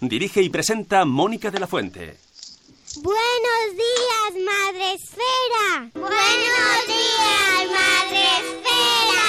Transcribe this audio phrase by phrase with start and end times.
[0.00, 2.18] Dirige y presenta Mónica de la Fuente.
[2.96, 5.90] Buenos días, Madre Esfera.
[5.94, 9.26] Buenos días, Madre Esfera.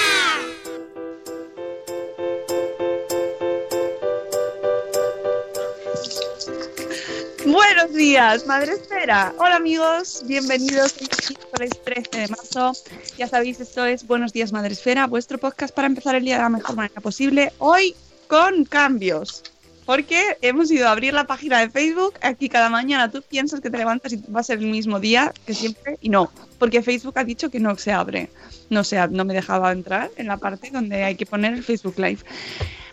[7.46, 9.34] Buenos días, Madre Esfera.
[9.38, 12.72] Hola amigos, bienvenidos al miércoles 13 de marzo.
[13.16, 16.42] Ya sabéis, esto es Buenos días, Madre Esfera, vuestro podcast para empezar el día de
[16.42, 17.54] la mejor manera posible.
[17.56, 17.96] Hoy
[18.28, 19.42] con cambios.
[19.88, 22.12] Porque hemos ido a abrir la página de Facebook.
[22.20, 25.32] Aquí cada mañana tú piensas que te levantas y va a ser el mismo día
[25.46, 25.96] que siempre.
[26.02, 28.28] Y no, porque Facebook ha dicho que no se abre.
[28.68, 31.94] No, se, no me dejaba entrar en la parte donde hay que poner el Facebook
[31.96, 32.18] Live.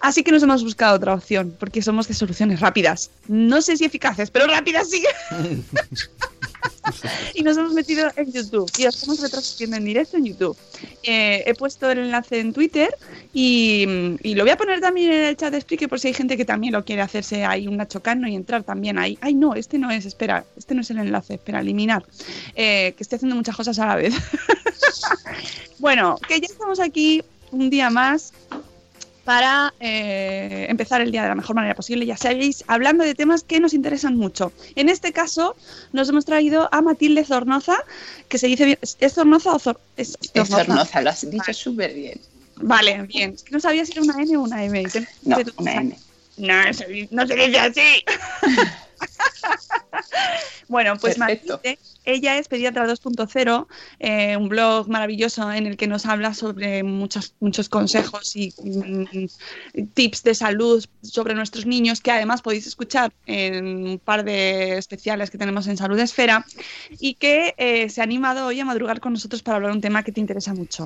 [0.05, 3.09] Así que nos hemos buscado otra opción, porque somos de soluciones rápidas.
[3.27, 5.03] No sé si eficaces, pero rápidas sí.
[7.33, 10.55] y nos hemos metido en YouTube y os estamos retransmitiendo en directo en YouTube.
[11.01, 12.95] Eh, he puesto el enlace en Twitter
[13.33, 13.87] y,
[14.21, 16.37] y, lo voy a poner también en el chat de Spreaker por si hay gente
[16.37, 19.17] que también lo quiere hacerse ahí un chocano y entrar también ahí.
[19.21, 22.05] Ay, no, este no es, espera, este no es el enlace, espera, eliminar.
[22.53, 24.13] Eh, que estoy haciendo muchas cosas a la vez.
[25.79, 28.33] bueno, que ya estamos aquí un día más
[29.25, 33.43] para eh, empezar el día de la mejor manera posible, ya sabéis, hablando de temas
[33.43, 34.53] que nos interesan mucho.
[34.75, 35.55] En este caso,
[35.91, 37.75] nos hemos traído a Matilde Zornoza,
[38.29, 40.61] que se dice bien, ¿es Zornoza o Zor es Zornoza?
[40.61, 42.21] Es Zornoza, lo has dicho súper bien.
[42.57, 43.33] Vale, bien.
[43.33, 44.83] Es que no sabía si era una N o una M.
[45.23, 45.97] No, una N.
[46.37, 46.53] No,
[47.11, 48.05] no se dice así.
[50.67, 51.17] bueno, pues.
[51.17, 53.67] Matilde, ella es Pediatra 2.0,
[53.99, 59.85] eh, un blog maravilloso en el que nos habla sobre muchos, muchos consejos y mm,
[59.93, 65.31] tips de salud sobre nuestros niños, que además podéis escuchar en un par de especiales
[65.31, 66.45] que tenemos en Salud Esfera,
[66.99, 70.03] y que eh, se ha animado hoy a madrugar con nosotros para hablar un tema
[70.03, 70.85] que te interesa mucho.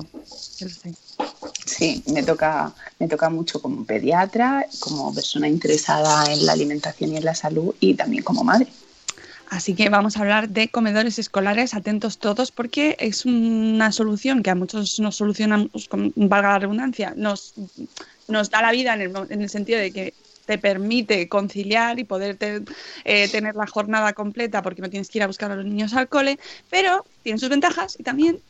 [1.70, 7.18] Sí, me toca, me toca mucho como pediatra, como persona interesada en la alimentación y
[7.18, 8.66] en la salud y también como madre.
[9.50, 14.50] Así que vamos a hablar de comedores escolares, atentos todos, porque es una solución que
[14.50, 15.64] a muchos nos soluciona,
[16.16, 17.54] valga la redundancia, nos,
[18.26, 20.14] nos da la vida en el, en el sentido de que
[20.46, 22.36] te permite conciliar y poder
[23.04, 25.94] eh, tener la jornada completa porque no tienes que ir a buscar a los niños
[25.94, 28.40] al cole, pero tiene sus ventajas y también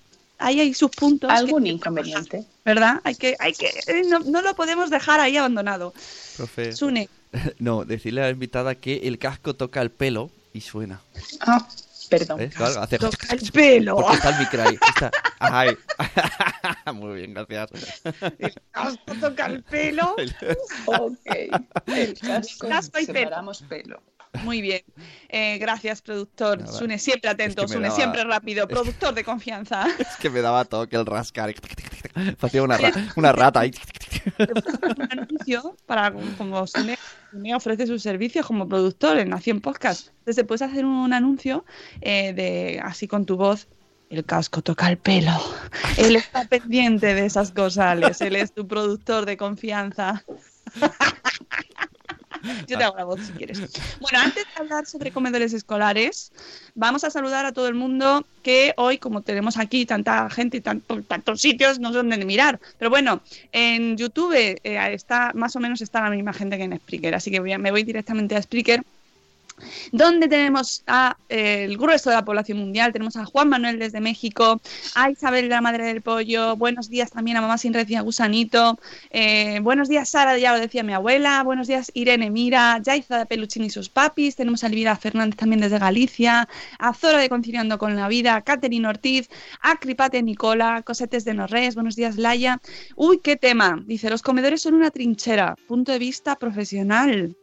[0.41, 1.31] ahí hay sus puntos.
[1.31, 2.45] Algún que, inconveniente.
[2.65, 3.01] ¿Verdad?
[3.05, 5.95] Hay que, hay que, eh, no, no, lo podemos dejar ahí abandonado.
[6.37, 6.73] Profe.
[6.73, 7.09] Sune.
[7.61, 11.01] No, decirle a la invitada que el casco toca el pelo y suena.
[11.41, 11.65] Ah,
[12.09, 12.41] perdón.
[12.41, 12.51] ¿Eh?
[12.53, 12.99] Claro, hace...
[12.99, 13.95] Toca el pelo.
[13.95, 14.79] Porque está el micro ahí.
[14.89, 15.11] Está...
[15.39, 15.77] Ay.
[16.95, 18.03] Muy bien, gracias.
[18.37, 20.17] El casco toca el pelo.
[20.87, 21.17] ok.
[21.87, 24.03] El casco, el casco y separamos pelo.
[24.45, 24.83] Muy bien.
[25.29, 26.61] Eh, gracias, productor.
[26.61, 26.73] Nada.
[26.73, 28.69] Sune, siempre atento, Es que Sune, daba- siempre rápido.
[28.69, 29.87] Productor de confianza.
[29.99, 31.53] Es que me daba toque el rascar.
[32.41, 33.73] Hacía una, ra- una rata ahí.
[34.39, 36.97] un anuncio para como Sune,
[37.31, 40.09] Sune ofrece sus servicios como productor en Nación Podcast.
[40.21, 41.65] Entonces puedes hacer un anuncio
[42.01, 43.69] eh, de así con tu voz.
[44.11, 45.33] El casco toca el pelo.
[45.97, 48.21] Él está pendiente de esas cosas.
[48.21, 50.25] Él es tu productor de confianza.
[52.67, 53.59] Yo te hago la voz si quieres.
[54.01, 56.33] Bueno, antes de hablar sobre comedores escolares,
[56.75, 60.61] vamos a saludar a todo el mundo que hoy, como tenemos aquí tanta gente y
[60.61, 62.61] tanto- tantos sitios, no sé dónde mirar.
[62.79, 63.21] Pero bueno,
[63.53, 64.59] en YouTube eh,
[64.95, 67.59] está más o menos está la misma gente que en Spreaker, así que voy a-
[67.59, 68.83] me voy directamente a Spreaker
[69.93, 74.61] donde tenemos a eh, grueso de la población mundial, tenemos a Juan Manuel desde México,
[74.95, 78.01] a Isabel la madre del pollo, buenos días también a mamá sin red y a
[78.03, 78.79] Gusanito,
[79.11, 83.27] eh, buenos días Sara, ya lo decía mi abuela, buenos días Irene Mira, Yaiza de
[83.27, 86.49] Peluchín y sus papis, tenemos a Elvira Fernández también desde Galicia,
[86.79, 89.29] a Zora de Conciliando con la Vida, a Catherine Ortiz,
[89.61, 92.61] a Cripate Nicola, Cosetes de Norres, buenos días Laia.
[92.97, 97.37] Uy, qué tema, dice, los comedores son una trinchera, punto de vista profesional.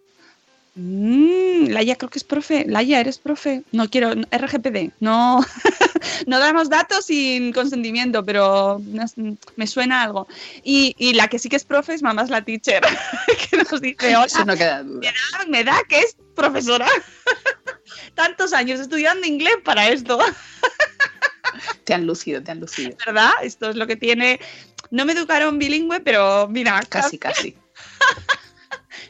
[0.80, 2.64] Mm, Laia creo que es profe.
[2.68, 3.64] Laia, ¿eres profe?
[3.72, 5.44] No quiero, RGPD, no,
[6.28, 8.80] no damos datos sin consentimiento, pero
[9.56, 10.28] me suena algo.
[10.64, 12.84] Y, y la que sí que es profe es mamás la teacher,
[13.50, 15.00] que nos dice, hola, Eso no queda duda.
[15.00, 16.88] me da, me da que es profesora.
[18.14, 20.20] Tantos años estudiando inglés para esto,
[21.86, 22.96] Te han lucido, te han lucido.
[23.06, 23.32] ¿verdad?
[23.42, 24.40] Esto es lo que tiene...
[24.92, 27.58] No me educaron bilingüe, pero mira, Casi, casi.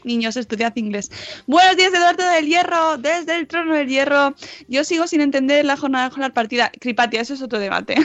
[0.08, 1.10] Niños, estudiad inglés.
[1.46, 4.34] Buenos días, Eduardo del Hierro, desde el trono del Hierro.
[4.66, 6.72] Yo sigo sin entender la jornada escolar partida.
[6.80, 7.94] Cripatia, eso es otro debate.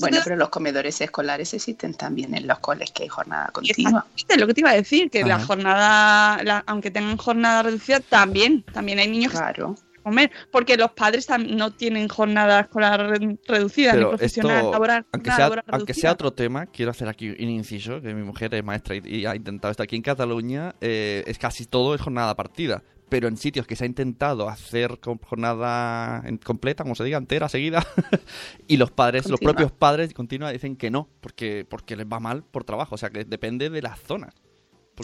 [0.00, 4.06] Bueno, pero los comedores escolares existen también en los coles que hay jornada continua.
[4.14, 8.00] Exactamente, lo que te iba a decir, que la jornada, la- aunque tengan jornada reducida,
[8.00, 9.76] también, también hay niños Claro.
[10.02, 15.06] Comer, porque los padres no tienen jornada escolar re- reducida, ni Pero profesional, esto, laboral,
[15.12, 16.00] aunque sea, laboral aunque reducida.
[16.02, 19.26] sea otro tema, quiero hacer aquí un inciso, que mi mujer es maestra y, y
[19.26, 22.82] ha intentado esto aquí en Cataluña, eh, es casi todo es jornada partida.
[23.08, 27.46] Pero en sitios que se ha intentado hacer con jornada completa, como se diga, entera,
[27.50, 27.86] seguida,
[28.66, 32.42] y los padres, los propios padres continua dicen que no, porque, porque les va mal
[32.42, 32.94] por trabajo.
[32.94, 34.32] O sea, que depende de la zona.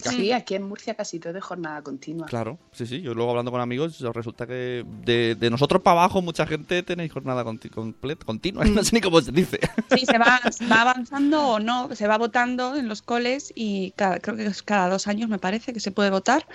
[0.02, 2.26] Porque Sí, aquí en Murcia casi todo es jornada continua.
[2.26, 3.00] Claro, sí, sí.
[3.00, 7.12] Yo luego hablando con amigos, resulta que de, de nosotros para abajo mucha gente tenéis
[7.12, 9.58] jornada conti- completa, continua, no sé ni cómo se dice.
[9.96, 10.40] Sí, se va,
[10.70, 14.62] va avanzando o no, se va votando en los coles y cada- creo que es
[14.62, 16.46] cada dos años me parece que se puede votar.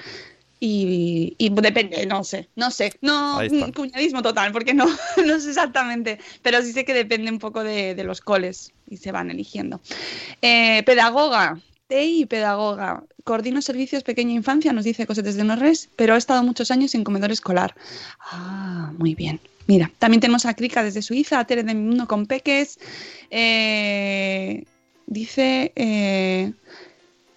[0.65, 3.41] Y, y depende, no sé, no sé, no,
[3.75, 4.85] cuñadismo total, porque no,
[5.25, 8.95] no sé exactamente, pero sí sé que depende un poco de, de los coles y
[8.95, 9.81] se van eligiendo.
[10.41, 11.59] Eh, pedagoga,
[11.93, 16.71] TI pedagoga, coordino servicios pequeña infancia, nos dice Cosetes de Norres, pero he estado muchos
[16.71, 17.75] años en comedor escolar.
[18.19, 19.39] Ah, muy bien.
[19.67, 22.79] Mira, también tenemos a Krika desde Suiza, a Tere de Mundo con Peques.
[23.29, 24.63] eh,
[25.05, 26.53] dice eh,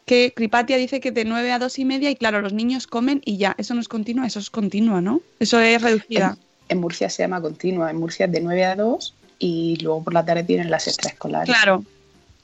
[0.07, 3.21] que Cripatia dice que de 9 a 2 y media, y claro, los niños comen
[3.25, 3.55] y ya.
[3.59, 5.21] Eso no es continua, eso es continua, ¿no?
[5.39, 6.39] Eso es reducida.
[6.69, 7.91] En, en Murcia se llama continua.
[7.91, 11.55] En Murcia es de 9 a 2 y luego por la tarde tienen las extraescolares.
[11.55, 11.85] Claro.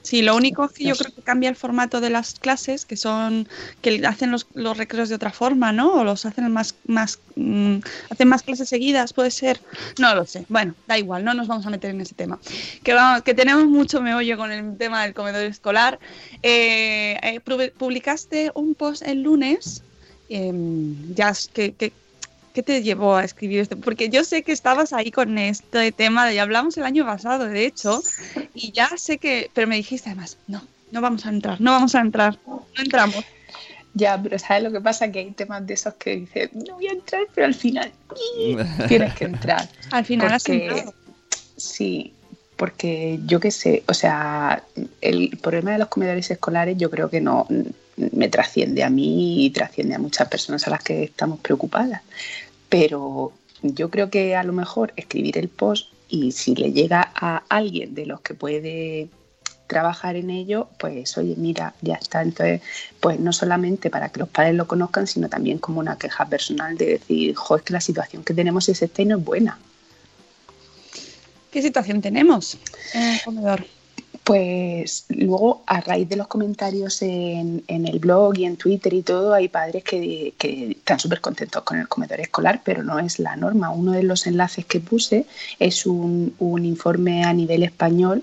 [0.02, 2.96] Sí, lo único es que yo creo que cambia el formato de las clases, que
[2.96, 3.48] son
[3.82, 5.92] que hacen los, los recreos de otra forma, ¿no?
[5.94, 7.76] O los hacen más más mm,
[8.10, 9.60] hacen más clases seguidas, puede ser.
[9.98, 10.44] No lo sé.
[10.48, 12.38] Bueno, da igual, no nos vamos a meter en ese tema.
[12.82, 15.98] Que vamos, que tenemos mucho meollo con el tema del comedor escolar.
[16.42, 19.82] Eh, eh, pu- publicaste un post el lunes.
[20.28, 21.92] em, ya es que, que
[22.52, 23.76] ¿Qué te llevó a escribir esto?
[23.78, 27.64] Porque yo sé que estabas ahí con este tema, de, hablamos el año pasado, de
[27.66, 28.02] hecho,
[28.54, 31.94] y ya sé que, pero me dijiste además, no, no vamos a entrar, no vamos
[31.94, 33.24] a entrar, no entramos.
[33.94, 35.10] Ya, pero ¿sabes lo que pasa?
[35.12, 37.92] Que hay temas de esos que dices, no voy a entrar, pero al final
[38.88, 39.68] tienes que entrar.
[39.90, 40.94] Al final has Porque- entrado.
[41.56, 42.12] Sí,
[42.56, 44.62] porque yo qué sé, o sea,
[45.00, 47.46] el problema de los comedores escolares yo creo que no
[47.96, 52.02] me trasciende a mí y trasciende a muchas personas a las que estamos preocupadas.
[52.72, 57.42] Pero yo creo que a lo mejor escribir el post y si le llega a
[57.50, 59.10] alguien de los que puede
[59.66, 62.22] trabajar en ello, pues oye, mira, ya está.
[62.22, 62.62] Entonces,
[62.98, 66.78] pues no solamente para que los padres lo conozcan, sino también como una queja personal
[66.78, 69.58] de decir, jo, es que la situación que tenemos es esta y no es buena.
[71.50, 72.56] ¿Qué situación tenemos
[72.94, 73.66] en el comedor?
[74.24, 79.02] Pues luego, a raíz de los comentarios en, en el blog y en Twitter y
[79.02, 83.18] todo, hay padres que, que están súper contentos con el comedor escolar, pero no es
[83.18, 83.70] la norma.
[83.70, 85.26] Uno de los enlaces que puse
[85.58, 88.22] es un, un informe a nivel español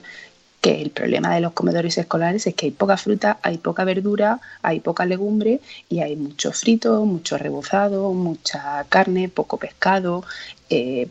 [0.62, 4.41] que el problema de los comedores escolares es que hay poca fruta, hay poca verdura,
[4.62, 10.24] hay poca legumbre y hay mucho frito, mucho rebozado, mucha carne, poco pescado,
[10.70, 11.08] eh,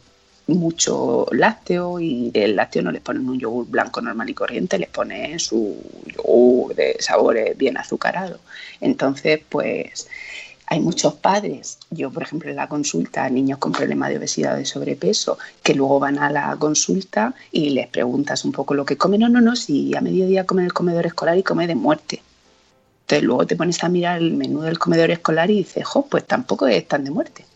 [0.48, 4.88] mucho lácteo y el lácteo no les ponen un yogur blanco normal y corriente, les
[4.88, 5.76] ponen su
[6.06, 8.40] yogur de sabores bien azucarado.
[8.80, 10.08] Entonces, pues
[10.70, 14.58] hay muchos padres, yo por ejemplo en la consulta, niños con problemas de obesidad o
[14.58, 18.98] de sobrepeso, que luego van a la consulta y les preguntas un poco lo que
[18.98, 19.20] comen.
[19.20, 22.22] No, no, no, si a mediodía comen el comedor escolar y come de muerte.
[23.02, 26.26] Entonces luego te pones a mirar el menú del comedor escolar y dices, jo, pues
[26.26, 27.46] tampoco es tan de muerte.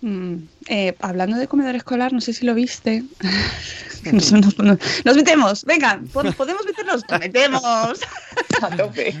[0.00, 0.34] Mm,
[0.68, 3.02] eh, hablando de comedor escolar, no sé si lo viste.
[4.12, 7.62] nos, nos- nos- nos metemos, venga, po- podemos meternos, nos metemos.
[8.62, 9.14] A tope.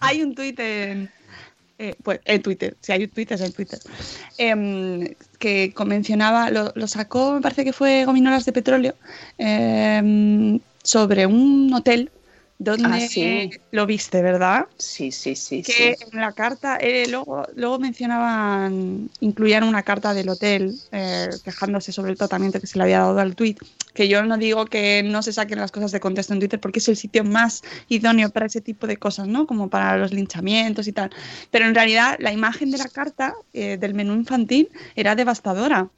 [0.00, 1.10] hay un tuit en,
[1.78, 3.78] eh, pues, en Twitter, si hay un Twitter, es en Twitter,
[4.38, 8.94] em, que mencionaba, lo, lo sacó, me parece que fue Gominolas de Petróleo,
[9.38, 12.10] em, sobre un hotel
[12.62, 13.50] donde Ah, sí.
[13.70, 14.66] lo viste, ¿verdad?
[14.78, 15.62] Sí, sí, sí.
[15.62, 16.04] que sí.
[16.12, 22.12] en la carta, eh, luego, luego mencionaban, incluían una carta del hotel eh, quejándose sobre
[22.12, 23.58] el tratamiento que se le había dado al tuit,
[23.94, 26.78] que yo no digo que no se saquen las cosas de contexto en Twitter porque
[26.78, 29.46] es el sitio más idóneo para ese tipo de cosas, ¿no?
[29.46, 31.10] Como para los linchamientos y tal.
[31.50, 35.88] Pero en realidad la imagen de la carta eh, del menú infantil era devastadora.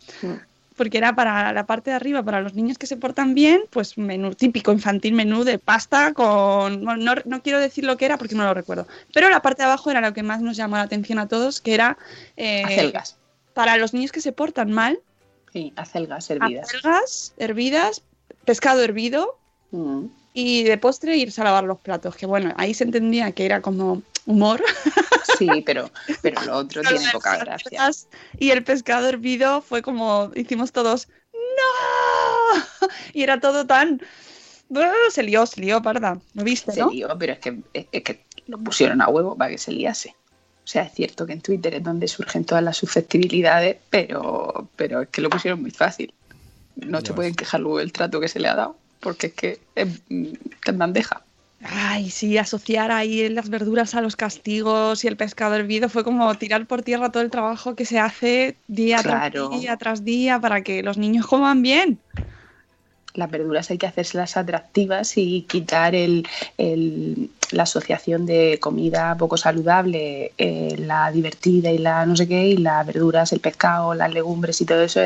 [0.76, 3.97] Porque era para la parte de arriba, para los niños que se portan bien, pues
[3.97, 6.85] menú típico infantil, menú de pasta con...
[6.85, 8.87] bueno, no, no quiero decir lo que era porque no lo recuerdo.
[9.12, 11.61] Pero la parte de abajo era lo que más nos llamó la atención a todos,
[11.61, 11.97] que era...
[12.37, 13.16] eh, Acelgas.
[13.52, 14.99] Para los niños que se portan mal,
[15.52, 16.69] Sí, acelgas hervidas.
[16.69, 18.02] acelgas hervidas,
[18.45, 19.38] pescado hervido
[19.71, 20.07] Mm.
[20.35, 22.17] Y de postre irse a lavar los platos.
[22.17, 24.62] Que bueno, ahí se entendía que era como humor.
[25.38, 25.91] Sí, pero,
[26.23, 27.91] pero lo otro Pero tiene poca gracia.
[28.38, 32.88] Y el pescado hervido fue como hicimos todos ¡No!
[33.12, 34.00] Y era todo tan...
[35.11, 36.21] Se lió, se lió, parda.
[36.35, 36.91] ¿Lo viste, Se no?
[36.91, 40.14] lió, pero es que, es, es que lo pusieron a huevo para que se liase.
[40.62, 45.03] O sea, es cierto que en Twitter es donde surgen todas las susceptibilidades, pero, pero
[45.03, 46.14] es que lo pusieron muy fácil.
[46.76, 47.12] No se ves.
[47.12, 50.78] pueden quejar luego del trato que se le ha dado, porque es que está en
[50.78, 51.23] bandeja.
[51.62, 56.34] Ay, sí, asociar ahí las verduras a los castigos y el pescado hervido fue como
[56.34, 59.49] tirar por tierra todo el trabajo que se hace día Claro.
[59.49, 62.00] tras día tras día para que los niños coman bien.
[63.14, 66.26] Las verduras hay que hacérselas atractivas y quitar el,
[66.58, 72.49] el- la asociación de comida poco saludable, eh, la divertida y la no sé qué,
[72.49, 75.00] y las verduras, el pescado, las legumbres y todo eso.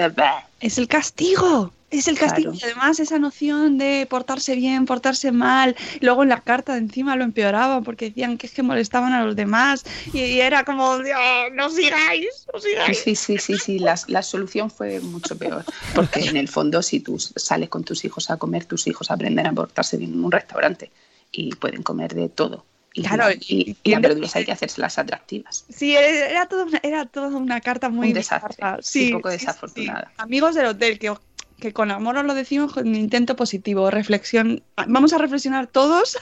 [0.61, 2.53] Es el castigo, es el castigo.
[2.53, 2.59] Claro.
[2.61, 5.75] Y además esa noción de portarse bien, portarse mal.
[6.01, 9.25] Luego en la carta de encima lo empeoraban porque decían que es que molestaban a
[9.25, 9.85] los demás.
[10.13, 11.19] Y, y era como, "Dios,
[11.55, 12.99] no sigáis, no sigáis.
[12.99, 15.65] Sí, sí, sí, sí, la, la solución fue mucho peor,
[15.95, 19.47] porque en el fondo si tú sales con tus hijos a comer, tus hijos aprenden
[19.47, 20.91] a portarse bien en un restaurante
[21.33, 22.65] y pueden comer de todo.
[22.95, 25.65] Y, Claro, la- y- y, y las verduras hay que hacérselas atractivas.
[25.69, 28.79] Sí, era toda una, era toda una carta muy Un desastre, bizarra.
[28.83, 30.11] sí, poco desafortunada.
[30.17, 31.15] Amigos del hotel, que,
[31.61, 34.63] que con amor os lo decimos con intento positivo, reflexión.
[34.87, 36.17] Vamos a reflexionar todos.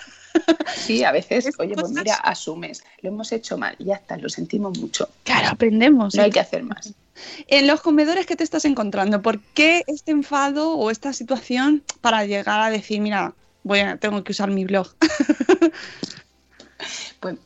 [0.74, 4.28] Sí, a veces, Es oye, pues mira, asumes, lo hemos hecho mal, ya está, lo
[4.28, 5.08] sentimos mucho.
[5.24, 6.14] Claro, aprendemos.
[6.14, 6.32] No hay ¿eh?
[6.32, 6.92] que hacer más.
[7.46, 12.26] En los comedores que te estás encontrando, ¿por qué este enfado o esta situación para
[12.26, 14.94] llegar a decir, mira, voy a, tengo que usar mi blog?
[17.20, 17.36] Pues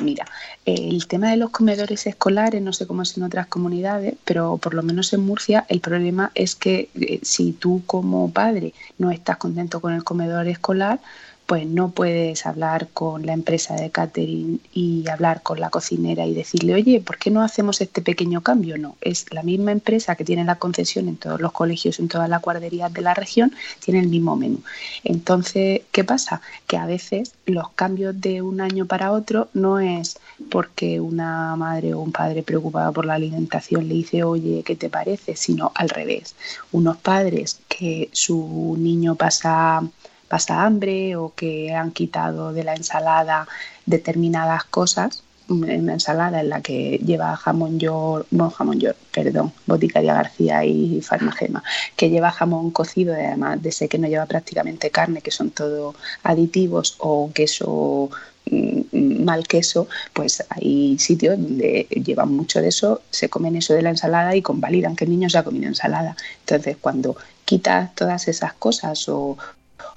[0.00, 0.24] mira,
[0.64, 4.74] el tema de los comedores escolares, no sé cómo es en otras comunidades, pero por
[4.74, 9.36] lo menos en Murcia el problema es que eh, si tú como padre no estás
[9.36, 11.00] contento con el comedor escolar,
[11.48, 16.34] pues no puedes hablar con la empresa de catering y hablar con la cocinera y
[16.34, 18.76] decirle, oye, ¿por qué no hacemos este pequeño cambio?
[18.76, 22.28] No, es la misma empresa que tiene la concesión en todos los colegios, en todas
[22.28, 24.60] las guarderías de la región, tiene el mismo menú.
[25.04, 26.42] Entonces, ¿qué pasa?
[26.66, 30.18] Que a veces los cambios de un año para otro no es
[30.50, 34.90] porque una madre o un padre preocupado por la alimentación le dice, oye, ¿qué te
[34.90, 35.34] parece?
[35.34, 36.34] Sino al revés.
[36.72, 39.80] Unos padres que su niño pasa
[40.28, 43.48] pasa hambre o que han quitado de la ensalada
[43.86, 50.14] determinadas cosas, una ensalada en la que lleva jamón york, no jamón york, perdón, boticaria
[50.14, 51.62] García y farmagema,
[51.96, 55.94] que lleva jamón cocido, además de ese que no lleva prácticamente carne, que son todo
[56.22, 58.10] aditivos, o queso
[58.50, 63.82] mm, mal queso, pues hay sitios donde llevan mucho de eso, se comen eso de
[63.82, 66.16] la ensalada y convalidan que el niño se ha comido ensalada.
[66.40, 69.36] Entonces, cuando quitas todas esas cosas o,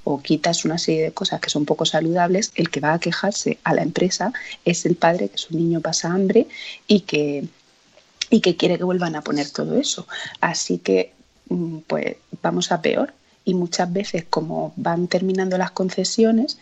[0.04, 3.60] o quitas una serie de cosas que son poco saludables, el que va a quejarse
[3.64, 4.34] a la empresa
[4.66, 6.48] es el padre que su niño pasa hambre
[6.88, 7.46] y que,
[8.30, 10.08] y que quiere que vuelvan a poner todo eso.
[10.40, 11.14] Así que,
[11.50, 13.14] mm, pues vamos a peor.
[13.44, 16.58] Y muchas veces, como van terminando las concesiones,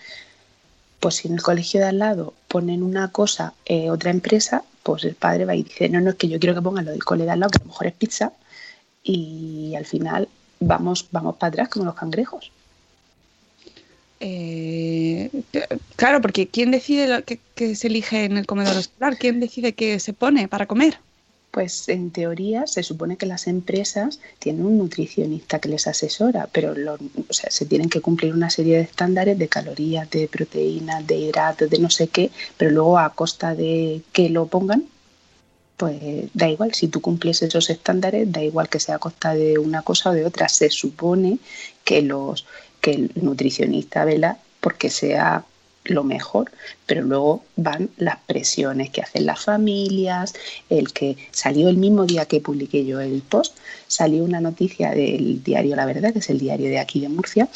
[0.99, 5.03] pues si en el colegio de al lado ponen una cosa, eh, otra empresa, pues
[5.05, 7.03] el padre va y dice, no, no, es que yo quiero que pongan lo del
[7.03, 8.33] cole de al lado, que a lo mejor es pizza,
[9.03, 10.27] y al final
[10.59, 12.51] vamos, vamos para atrás como los cangrejos.
[14.19, 15.29] Eh,
[15.95, 17.39] claro, porque ¿quién decide lo que,
[17.75, 19.17] se elige en el comedor escolar?
[19.17, 20.99] ¿Quién decide qué se pone para comer?
[21.51, 26.75] Pues en teoría se supone que las empresas tienen un nutricionista que les asesora, pero
[27.29, 31.79] se tienen que cumplir una serie de estándares de calorías, de proteínas, de hidratos, de
[31.79, 34.85] no sé qué, pero luego a costa de que lo pongan,
[35.75, 39.57] pues da igual, si tú cumples esos estándares, da igual que sea a costa de
[39.57, 40.49] una cosa o de otra.
[40.49, 41.39] Se supone
[41.85, 42.45] que los
[42.81, 45.45] que el nutricionista vela porque sea
[45.85, 46.51] lo mejor,
[46.85, 50.33] pero luego van las presiones que hacen las familias,
[50.69, 53.57] el que salió el mismo día que publiqué yo el post,
[53.87, 57.49] salió una noticia del diario La Verdad, que es el diario de aquí de Murcia,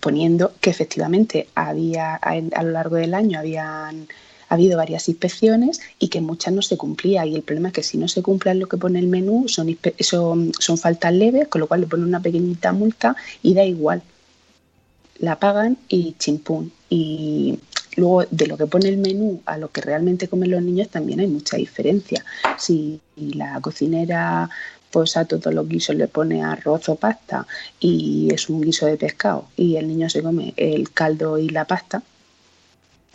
[0.00, 4.08] poniendo que efectivamente había a lo largo del año habían
[4.48, 7.26] habido varias inspecciones y que muchas no se cumplía.
[7.26, 9.76] Y el problema es que si no se cumple lo que pone el menú, son,
[10.00, 14.02] son, son faltas leves, con lo cual le ponen una pequeñita multa y da igual.
[15.18, 16.72] La pagan y chimpún.
[16.88, 17.58] Y
[17.96, 21.20] luego de lo que pone el menú a lo que realmente comen los niños también
[21.20, 22.24] hay mucha diferencia.
[22.58, 24.48] Si la cocinera
[24.90, 27.46] pues a todos los guisos le pone arroz o pasta
[27.80, 31.66] y es un guiso de pescado y el niño se come el caldo y la
[31.66, 32.02] pasta,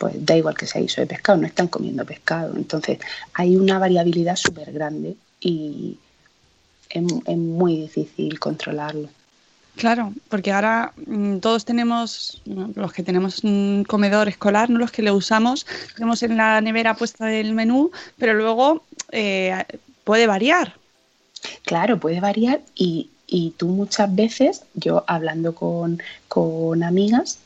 [0.02, 2.56] pues da igual que sea guiso de pescado, no están comiendo pescado.
[2.56, 2.98] Entonces
[3.34, 5.96] hay una variabilidad súper grande y
[6.90, 9.08] es, muy difícil controlarlo.
[9.76, 12.42] Claro, porque ahora mm, todos tenemos,
[12.74, 16.94] los que tenemos un comedor escolar, no los que le usamos, tenemos en la nevera
[16.94, 18.82] puesta el menú, pero luego
[19.12, 19.64] eh,
[20.02, 20.74] puede variar.
[21.62, 27.38] Claro, puede variar y, y, tú muchas veces, yo hablando con, con amigas,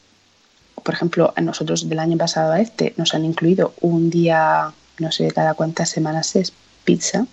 [0.87, 5.11] por ejemplo, a nosotros del año pasado a este nos han incluido un día, no
[5.11, 6.53] sé cada cuántas semanas es,
[6.85, 7.27] pizza.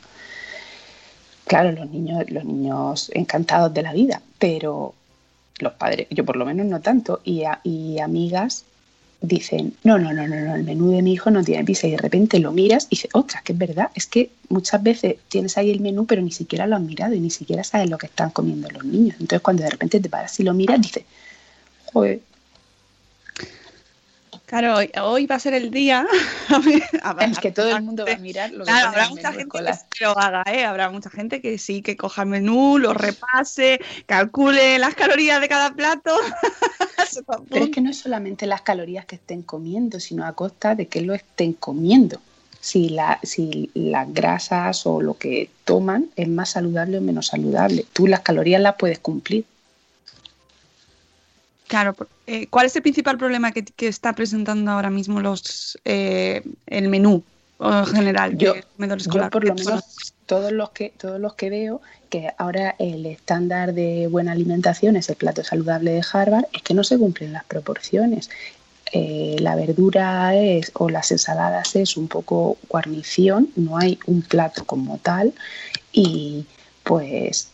[1.45, 4.95] Claro, los niños, los niños encantados de la vida, pero
[5.59, 8.65] los padres, yo por lo menos no tanto, y, y amigas
[9.21, 11.91] dicen, no, no, no, no, no, el menú de mi hijo no tiene pizza y
[11.91, 15.59] de repente lo miras y dices, ostras, que es verdad, es que muchas veces tienes
[15.59, 18.07] ahí el menú pero ni siquiera lo has mirado y ni siquiera sabes lo que
[18.07, 19.15] están comiendo los niños.
[19.19, 21.03] Entonces cuando de repente te paras y lo miras, dices,
[21.93, 22.19] joder,
[24.53, 26.05] Claro, hoy, va a ser el día.
[27.21, 29.49] es que todo el mundo va a mirar lo que claro, habrá mucha gente
[29.89, 30.63] que lo haga, ¿eh?
[30.63, 35.49] Habrá mucha gente que sí, que coja el menú, lo repase, calcule las calorías de
[35.49, 36.15] cada plato.
[37.49, 40.85] Pero es que no es solamente las calorías que estén comiendo, sino a costa de
[40.85, 42.21] que lo estén comiendo.
[42.59, 47.87] Si, la, si las grasas o lo que toman es más saludable o menos saludable.
[47.91, 49.45] Tú las calorías las puedes cumplir,
[51.73, 51.95] Claro,
[52.27, 57.23] eh, ¿cuál es el principal problema que, está presentando ahora mismo los eh, el menú
[57.59, 58.53] en general yo,
[59.31, 61.81] por lo menos todos los que todos los que veo
[62.11, 66.75] que ahora el estándar de buena alimentación es el plato saludable de Harvard es que
[66.75, 68.29] no se cumplen las proporciones.
[68.91, 74.63] Eh, la verdura es o las ensaladas es un poco guarnición no hay un plato
[74.65, 75.33] como tal
[75.91, 76.45] y
[76.83, 77.49] pues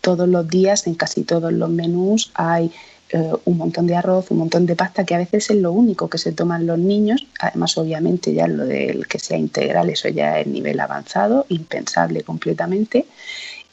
[0.00, 2.72] todos los días en casi todos los menús hay
[3.12, 6.08] eh, un montón de arroz, un montón de pasta, que a veces es lo único
[6.08, 7.26] que se toman los niños.
[7.40, 13.06] Además, obviamente, ya lo del que sea integral, eso ya es nivel avanzado, impensable completamente.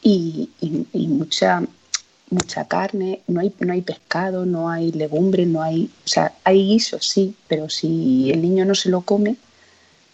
[0.01, 0.49] Y,
[0.93, 1.61] mucha,
[2.31, 5.89] mucha carne, no hay, no hay pescado, no hay legumbres, no hay.
[6.03, 9.35] O sea, hay guisos, sí, pero si el niño no se lo come,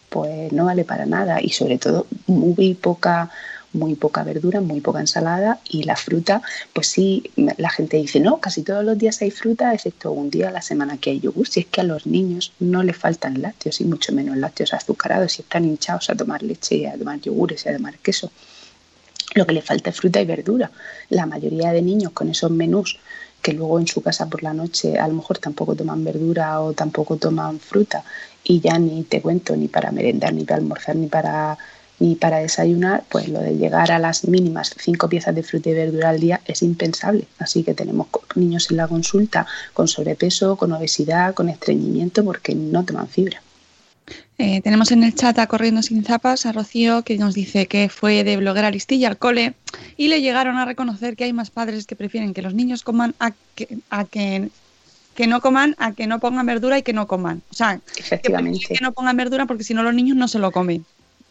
[0.10, 1.42] pues no vale para nada.
[1.42, 3.32] Y sobre todo, muy poca
[3.74, 6.42] muy poca verdura, muy poca ensalada y la fruta,
[6.74, 10.50] pues sí, la gente dice, no, casi todos los días hay fruta, excepto un día
[10.50, 11.48] a la semana que hay yogur.
[11.48, 15.34] Si es que a los niños no les faltan lácteos y mucho menos lácteos azucarados,
[15.34, 18.32] si están hinchados a tomar leche, a tomar yogures y a tomar queso.
[19.36, 20.72] Lo que les falta es fruta y verdura.
[21.10, 23.00] La mayoría de niños con esos menús
[23.42, 26.72] que luego en su casa por la noche a lo mejor tampoco toman verdura o
[26.74, 28.04] tampoco toman fruta
[28.44, 31.58] y ya ni te cuento ni para merendar, ni para almorzar, ni para
[32.00, 35.74] y para desayunar, pues lo de llegar a las mínimas cinco piezas de fruta y
[35.74, 37.26] verdura al día es impensable.
[37.40, 42.84] Así que tenemos niños en la consulta con sobrepeso, con obesidad, con estreñimiento, porque no
[42.84, 43.42] toman fibra.
[44.38, 47.88] Eh, tenemos en el chat a Corriendo Sin Zapas a Rocío que nos dice que
[47.88, 49.54] fue de bloguera listilla al cole
[49.96, 53.14] y le llegaron a reconocer que hay más padres que prefieren que los niños coman
[53.20, 54.50] a que, a que,
[55.16, 57.44] que no coman a que no pongan verdura y que no coman.
[57.52, 58.74] O sea, Efectivamente.
[58.74, 60.84] que no pongan verdura porque si no los niños no se lo comen.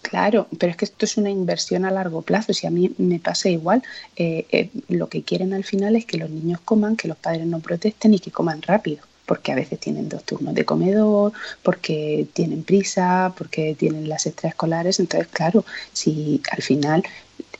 [0.02, 2.52] Claro, pero es que esto es una inversión a largo plazo.
[2.52, 3.82] Si a mí me pasa igual,
[4.16, 7.46] eh, eh, lo que quieren al final es que los niños coman, que los padres
[7.46, 12.26] no protesten y que coman rápido, porque a veces tienen dos turnos de comedor, porque
[12.32, 14.98] tienen prisa, porque tienen las extraescolares.
[15.00, 17.02] Entonces, claro, si al final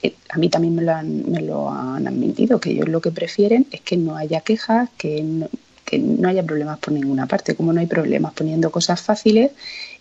[0.03, 3.13] eh, a mí también me lo, han, me lo han admitido, que ellos lo que
[3.13, 5.49] prefieren es que no haya quejas, que no,
[5.85, 9.53] que no haya problemas por ninguna parte, como no hay problemas poniendo cosas fáciles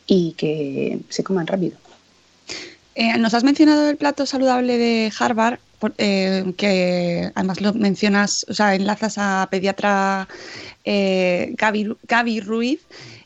[0.08, 1.77] y que se coman rápido.
[2.95, 5.60] Eh, nos has mencionado el plato saludable de Harvard,
[5.97, 10.27] eh, que además lo mencionas, o sea, enlazas a pediatra
[10.84, 12.82] eh, Gaby, Gaby Ruiz.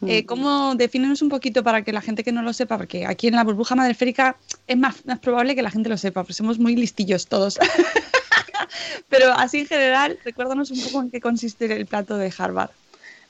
[0.06, 2.78] Eh, ¿Cómo defínenos un poquito para que la gente que no lo sepa?
[2.78, 6.21] Porque aquí en la burbuja madreférica es más, más probable que la gente lo sepa,
[6.21, 7.58] porque somos muy listillos todos.
[9.10, 12.69] Pero así en general, recuérdanos un poco en qué consiste el plato de Harvard.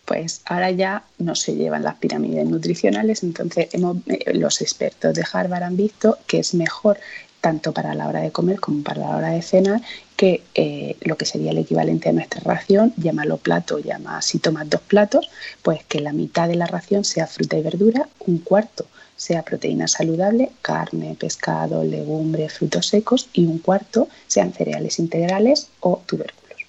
[0.06, 5.26] Pues ahora ya no se llevan las pirámides nutricionales, entonces hemos, eh, los expertos de
[5.32, 7.00] Harvard han visto que es mejor
[7.41, 9.80] tanto para la hora de comer como para la hora de cenar
[10.15, 14.68] que eh, lo que sería el equivalente a nuestra ración, llámalo plato, llama si tomas
[14.68, 15.30] dos platos,
[15.62, 19.88] pues que la mitad de la ración sea fruta y verdura, un cuarto sea proteína
[19.88, 26.62] saludable, carne, pescado, legumbres, frutos secos y un cuarto sean cereales integrales o tubérculos.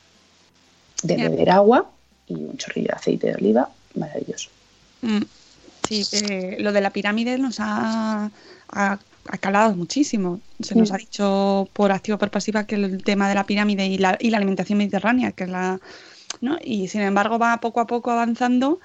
[1.03, 1.91] De beber agua
[2.29, 4.51] y un chorrillo de aceite de oliva, maravilloso.
[5.03, 5.23] Mm,
[5.89, 8.31] Sí, eh, lo de la pirámide nos ha,
[8.73, 10.41] ha- ha calado muchísimo.
[10.61, 13.87] Se nos ha dicho por activa o por pasiva que el tema de la pirámide
[13.87, 15.79] y la, y la alimentación mediterránea, que es la.
[16.41, 16.59] ¿no?
[16.65, 18.81] Y sin embargo va poco a poco avanzando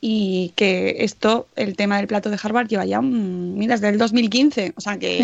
[0.00, 4.72] y que esto, el tema del plato de Harvard, lleva ya, mira, desde el 2015,
[4.76, 5.20] o sea que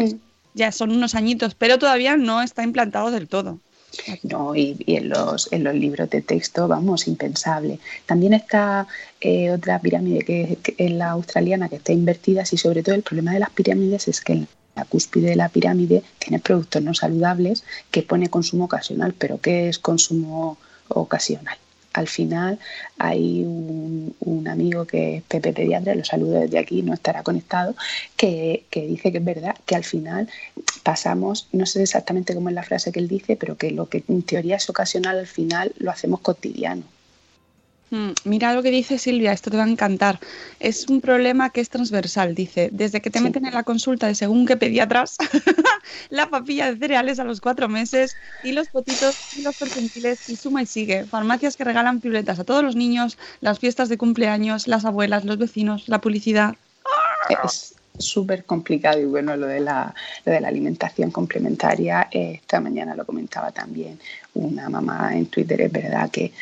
[0.54, 3.58] ya son unos añitos, pero todavía no está implantado del todo.
[4.22, 7.78] No, y, en, los, en los libros de texto, vamos, impensable.
[8.06, 8.86] También está
[9.20, 13.02] eh, otra pirámide que, que es la australiana, que está invertida, y sobre todo el
[13.02, 17.64] problema de las pirámides es que la cúspide de la pirámide tiene productos no saludables
[17.90, 20.56] que pone consumo ocasional, pero ¿qué es consumo
[20.88, 21.58] ocasional?
[21.92, 22.58] Al final
[22.98, 24.14] hay un,
[24.48, 27.74] amigo que es Pepe Pediatra, lo saludo desde aquí, no estará conectado,
[28.16, 30.28] que, que dice que es verdad que al final
[30.82, 34.04] pasamos, no sé exactamente cómo es la frase que él dice, pero que lo que
[34.08, 36.82] en teoría es ocasional al final lo hacemos cotidiano.
[37.92, 40.18] Mm, Mira lo que dice Silvia, esto te va a encantar.
[40.60, 42.70] Es un problema que es transversal, dice.
[42.72, 43.24] Desde que te Sí.
[43.24, 45.18] meten en la consulta de según qué pediatras,
[46.10, 50.36] la papilla de cereales a los cuatro meses y los potitos y los percentiles y
[50.36, 51.04] suma y sigue.
[51.04, 55.36] Farmacias que regalan piruletas a todos los niños, las fiestas de cumpleaños, las abuelas, los
[55.36, 56.56] vecinos, la publicidad.
[57.44, 62.58] Es súper complicado y bueno, lo de la, lo de la alimentación complementaria, eh, esta
[62.58, 64.00] mañana lo comentaba también
[64.32, 66.32] una mamá en Twitter, es verdad que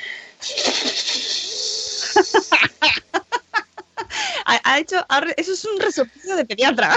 [4.46, 6.96] Ha, ha hecho, ha eso es un resoplido de pediatra.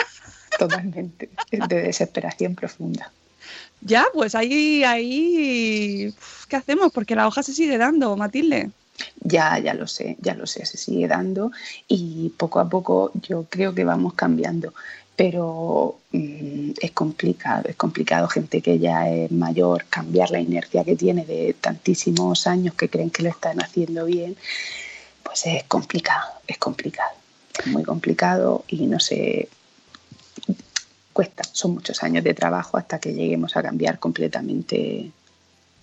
[0.58, 3.12] totalmente de desesperación profunda.
[3.82, 6.14] ya, pues ahí, ahí,
[6.48, 6.92] ¿qué hacemos?
[6.92, 8.72] Porque la hoja se sigue dando, Matilde.
[9.22, 11.52] Ya, ya lo sé, ya lo sé, se sigue dando
[11.88, 14.74] y poco a poco yo creo que vamos cambiando,
[15.16, 20.96] pero mm, es complicado, es complicado gente que ya es mayor cambiar la inercia que
[20.96, 24.36] tiene de tantísimos años que creen que lo están haciendo bien,
[25.34, 27.10] pues es complicado, es complicado,
[27.60, 29.50] es muy complicado y no sé,
[31.12, 35.10] cuesta, son muchos años de trabajo hasta que lleguemos a cambiar completamente.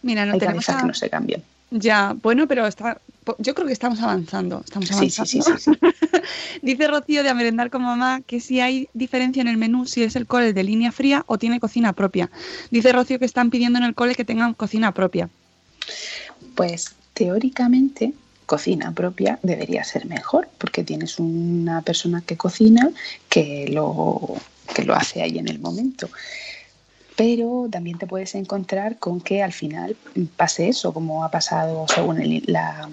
[0.02, 1.42] Mira, no Hay tenemos cabezas a- que no se cambian.
[1.72, 3.00] Ya, bueno, pero está,
[3.38, 4.60] yo creo que estamos avanzando.
[4.64, 5.26] Estamos avanzando.
[5.28, 5.78] sí, sí, sí, sí.
[6.62, 10.02] Dice Rocío de A Merendar con Mamá que si hay diferencia en el menú, si
[10.04, 12.30] es el cole de línea fría o tiene cocina propia.
[12.70, 15.28] Dice Rocío que están pidiendo en el cole que tengan cocina propia.
[16.56, 18.14] Pues teóricamente
[18.50, 22.90] cocina propia debería ser mejor porque tienes una persona que cocina
[23.28, 24.34] que lo,
[24.74, 26.08] que lo hace ahí en el momento.
[27.20, 29.94] Pero también te puedes encontrar con que al final
[30.38, 32.88] pase eso, como ha pasado según la,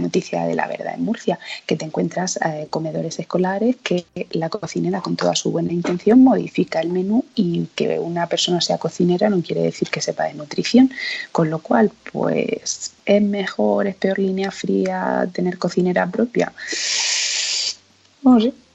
[0.00, 5.02] noticia de la verdad en Murcia, que te encuentras eh, comedores escolares que la cocinera
[5.02, 9.42] con toda su buena intención modifica el menú y que una persona sea cocinera no
[9.42, 10.90] quiere decir que sepa de nutrición,
[11.30, 16.50] con lo cual pues es mejor, es peor línea fría tener cocinera propia.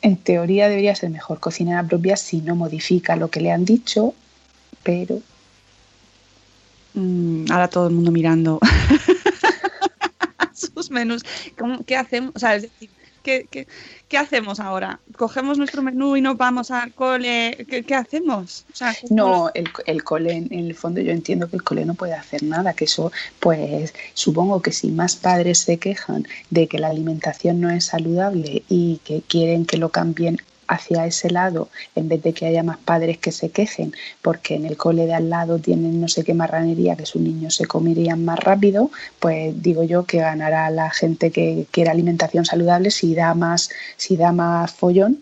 [0.03, 4.13] En teoría debería ser mejor cocinera propia si no modifica lo que le han dicho,
[4.83, 5.19] pero
[6.93, 8.59] Mm, ahora todo el mundo mirando
[10.53, 11.21] sus menús.
[11.57, 12.33] ¿Cómo- ¿Qué hacemos?
[12.35, 12.89] O sea, es decir,
[13.23, 13.65] ¿qué, qué,
[14.09, 14.99] qué hacemos ahora?
[15.15, 17.65] ¿Cogemos nuestro menú y nos vamos al cole?
[17.69, 18.65] ¿Qué, qué hacemos?
[18.73, 21.85] O sea, ¿cómo No, el, el cole, en el fondo yo entiendo que el cole
[21.85, 26.67] no puede hacer nada, que eso, pues supongo que si más padres se quejan de
[26.67, 30.41] que la alimentación no es saludable y que quieren que lo cambien
[30.71, 34.65] hacia ese lado, en vez de que haya más padres que se quejen porque en
[34.65, 38.23] el cole de al lado tienen no sé qué marranería que sus niños se comerían
[38.23, 43.33] más rápido, pues digo yo que ganará la gente que quiere alimentación saludable si da
[43.33, 45.19] más, si da más follón,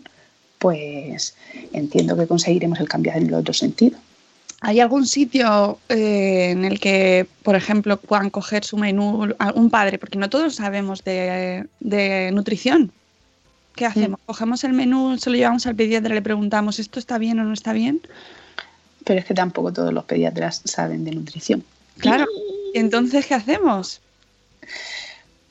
[0.58, 1.34] pues
[1.72, 3.98] entiendo que conseguiremos el cambio en el otro sentido.
[4.60, 9.98] ¿Hay algún sitio eh, en el que, por ejemplo, puedan coger su menú algún padre?
[9.98, 12.92] Porque no todos sabemos de nutrición.
[13.74, 14.20] ¿Qué hacemos?
[14.26, 17.52] ¿Cogemos el menú, se lo llevamos al pediatra, le preguntamos, ¿esto está bien o no
[17.52, 18.02] está bien?
[19.04, 21.64] pero es que tampoco todos los pediatras saben de nutrición.
[21.98, 22.26] Claro.
[22.74, 24.00] Entonces, ¿qué hacemos?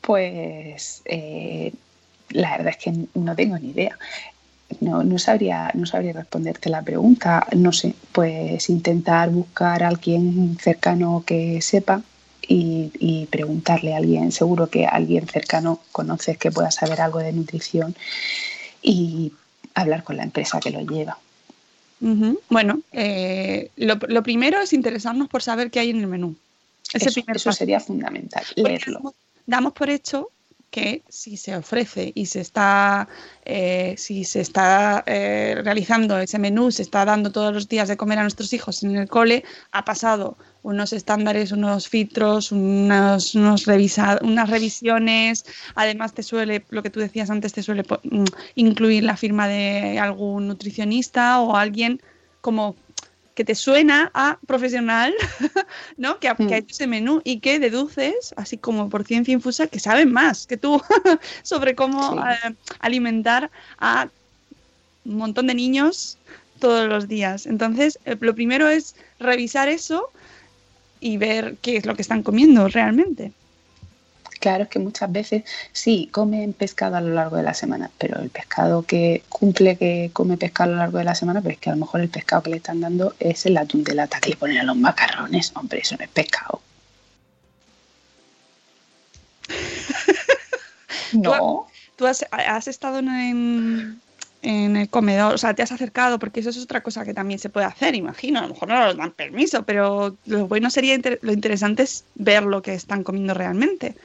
[0.01, 1.73] Pues eh,
[2.29, 3.97] la verdad es que no tengo ni idea.
[4.81, 7.45] No, no, sabría, no sabría responderte la pregunta.
[7.55, 12.01] No sé, pues intentar buscar a alguien cercano que sepa
[12.51, 14.31] y, y, preguntarle a alguien.
[14.31, 17.95] Seguro que alguien cercano conoces que pueda saber algo de nutrición
[18.81, 19.31] y
[19.75, 21.17] hablar con la empresa que lo lleva.
[22.49, 26.35] Bueno, eh, lo, lo primero es interesarnos por saber qué hay en el menú.
[26.93, 27.57] Ese Eso, primer eso paso.
[27.59, 28.93] sería fundamental, Porque leerlo.
[28.95, 29.13] damos,
[29.45, 30.29] damos por hecho
[30.69, 33.07] que si se ofrece y se está,
[33.45, 37.97] eh, si se está eh, realizando ese menú, se está dando todos los días de
[37.97, 43.65] comer a nuestros hijos en el cole, ha pasado unos estándares, unos filtros, unos, unos
[43.65, 45.45] revisa- unas revisiones.
[45.75, 48.23] Además, te suele, lo que tú decías antes, te suele mm,
[48.55, 52.01] incluir la firma de algún nutricionista o alguien
[52.41, 52.75] como
[53.39, 55.13] que te suena a profesional,
[55.95, 56.19] ¿no?
[56.19, 59.67] Que ha, que ha hecho ese menú y que deduces, así como por ciencia infusa,
[59.67, 60.81] que saben más que tú
[61.43, 62.19] sobre cómo Sí.
[62.19, 64.09] eh, alimentar a
[65.05, 66.17] un montón de niños
[66.59, 67.45] todos los días.
[67.45, 70.09] Entonces, eh, lo primero es revisar eso
[70.99, 73.31] y ver qué es lo que están comiendo realmente.
[74.39, 78.19] Claro, es que muchas veces sí comen pescado a lo largo de la semana, pero
[78.19, 81.59] el pescado que cumple que come pescado a lo largo de la semana, pero es
[81.59, 84.19] que a lo mejor el pescado que le están dando es el atún de lata
[84.19, 85.51] que le ponen a los macarrones.
[85.55, 86.61] Hombre, eso no es pescado.
[91.11, 91.67] No,
[91.99, 93.99] Tú has, has estado en,
[94.41, 97.39] en el comedor, o sea, te has acercado, porque eso es otra cosa que también
[97.39, 98.39] se puede hacer, imagino.
[98.39, 102.43] A lo mejor no nos dan permiso, pero lo bueno sería, lo interesante es ver
[102.43, 103.95] lo que están comiendo realmente.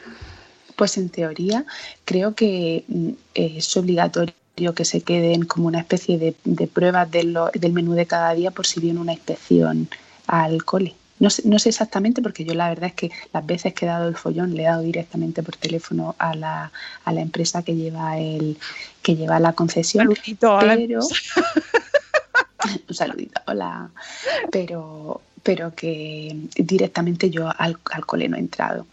[0.76, 1.64] pues en teoría
[2.04, 4.34] creo que mm, es obligatorio
[4.74, 8.50] que se queden como una especie de, de pruebas de del menú de cada día
[8.50, 9.88] por si viene una inspección
[10.26, 10.94] al cole.
[11.24, 13.88] No sé, no sé exactamente porque yo la verdad es que las veces que he
[13.88, 16.70] dado el follón le he dado directamente por teléfono a la,
[17.04, 18.58] a la empresa que lleva el
[19.02, 20.04] que lleva la concesión.
[20.14, 21.00] Saludito pero
[22.88, 23.90] un saludito, hola.
[24.50, 28.87] Pero, pero que directamente yo al, al cole no he entrado.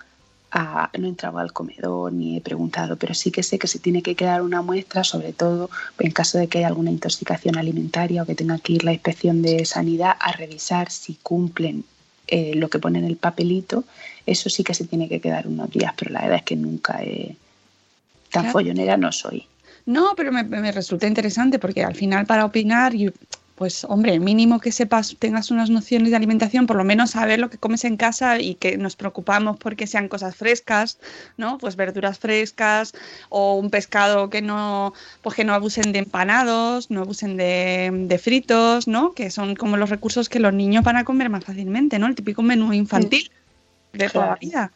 [0.54, 3.80] A- no he entrado al comedor ni he preguntado, pero sí que sé que se
[3.80, 8.24] tiene que quedar una muestra, sobre todo en caso de que haya alguna intoxicación alimentaria
[8.24, 11.86] o que tenga que ir la inspección de sanidad a revisar si cumplen
[12.28, 13.84] eh, lo que pone en el papelito.
[14.26, 17.02] Eso sí que se tiene que quedar unos días, pero la verdad es que nunca
[17.04, 17.36] he...
[18.32, 18.54] Tan Claro.
[18.54, 19.46] follonera no soy.
[19.86, 23.12] No, pero me, me resulta interesante porque al final para opinar, y,
[23.62, 27.52] pues hombre, mínimo que sepas, tengas unas nociones de alimentación, por lo menos saber lo
[27.52, 30.98] que comes en casa y que nos preocupamos porque sean cosas frescas,
[31.38, 31.60] ¿no?
[31.60, 32.94] Pues verduras frescas
[33.30, 38.18] o un pescado que no, pues que no abusen de empanados, no abusen de, de
[38.18, 39.14] fritos, ¿no?
[39.14, 42.08] Que son como los recursos que los niños van a comer más fácilmente, ¿no?
[42.08, 43.30] El típico menú infantil
[43.94, 44.72] de toda la vida,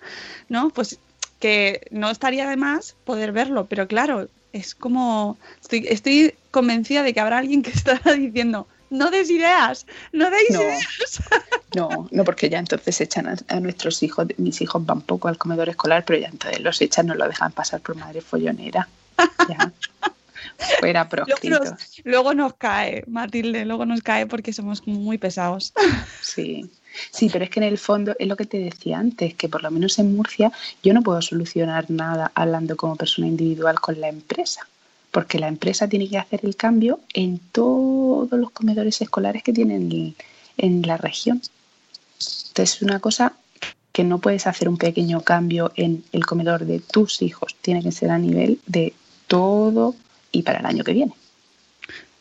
[0.48, 0.70] ¿no?
[0.70, 1.00] Pues
[1.40, 7.16] que no estaría de más poder verlo, pero claro, es como estoy, estoy convencida de
[7.16, 10.62] que habrá alguien que estará diciendo no des ideas, no deis No.
[10.62, 11.20] ideas.
[11.76, 15.38] No, no, porque ya entonces echan a, a nuestros hijos, mis hijos van poco al
[15.38, 18.88] comedor escolar, pero ya entonces los echan, no lo dejan pasar por madre follonera.
[19.50, 19.72] Ya.
[20.80, 21.74] Fuera proscritos.
[22.06, 25.74] luego nos cae, Matilde, luego nos cae porque somos muy pesados.
[26.22, 26.70] Sí.
[27.12, 29.62] Sí, pero es que en el fondo es lo que te decía antes, que por
[29.62, 30.50] lo menos en Murcia
[30.82, 34.66] yo no puedo solucionar nada hablando como persona individual con la empresa,
[35.16, 40.14] porque la empresa tiene que hacer el cambio en todos los comedores escolares que tienen
[40.58, 41.42] en- la región.
[42.50, 43.32] Entonces es una cosa
[43.94, 47.94] que no puedes hacer un pequeño cambio en el comedor de tus hijos, tiene que
[47.94, 48.92] ser a nivel de
[49.28, 49.96] todo
[50.34, 51.14] y para el año que viene.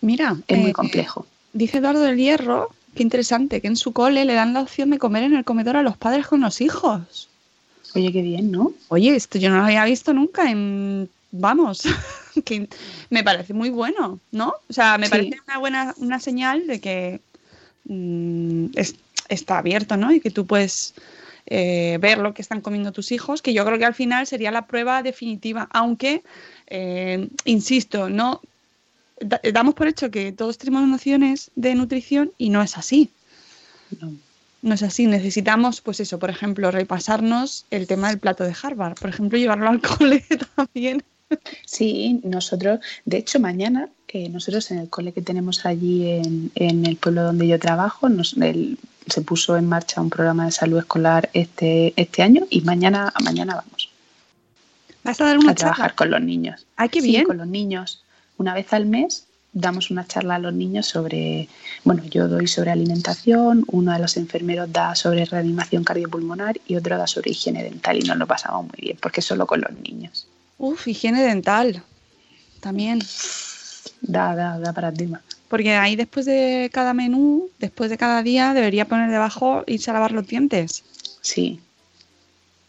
[0.00, 1.26] Mira, Es muy eh, complejo.
[1.52, 4.98] dice Eduardo del Hierro, qué interesante, que en su cole le dan la opción de
[4.98, 7.28] comer en el comedor a los padres con los hijos.
[7.96, 8.72] Oye, qué bien, ¿no?
[8.86, 11.08] Oye, esto yo no lo había visto nunca en...
[11.36, 11.82] Vamos,
[12.44, 12.68] que
[13.10, 14.54] me parece muy bueno, ¿no?
[14.68, 15.10] O sea, me Sí.
[15.10, 17.20] parece una buena una señal de que
[17.86, 18.94] mm, es-
[19.28, 20.12] está abierto, ¿no?
[20.12, 20.94] Y que tú puedes
[21.46, 24.50] eh, ver lo que están comiendo tus hijos, que yo creo que al final sería
[24.50, 26.22] la prueba definitiva, aunque,
[26.68, 28.40] eh, insisto, no
[29.20, 33.10] da- damos por hecho que todos tenemos nociones de nutrición y no es así.
[34.00, 34.12] No.
[34.62, 38.94] No es así, necesitamos, pues eso, por ejemplo, repasarnos el tema del plato de Harvard,
[38.94, 40.24] por ejemplo, llevarlo al cole
[40.56, 41.02] también.
[41.64, 46.86] Sí, nosotros, de hecho, mañana, eh, nosotros en el cole que tenemos allí en, en
[46.86, 50.78] el pueblo donde yo trabajo, nos- el- se puso en marcha un programa de salud
[50.78, 53.90] escolar este, este año y mañana, mañana vamos
[55.02, 56.64] Vas a dar una a trabajar con los niños.
[56.76, 57.24] Ay, qué Sí, bien.
[57.24, 58.02] con los niños.
[58.38, 61.48] Una vez al mes damos una charla a los niños sobre,
[61.84, 66.96] bueno, yo doy sobre alimentación, uno de los enfermeros da sobre reanimación cardiopulmonar y otro
[66.96, 70.26] da sobre higiene dental y nos lo pasamos muy bien, porque solo con los niños.
[70.58, 71.82] Uf, higiene dental.
[72.60, 73.00] También.
[74.00, 75.22] Da, da, da paradigma.
[75.48, 79.94] Porque ahí después de cada menú, después de cada día, debería poner debajo irse a
[79.94, 80.82] lavar los dientes.
[81.20, 81.60] Sí.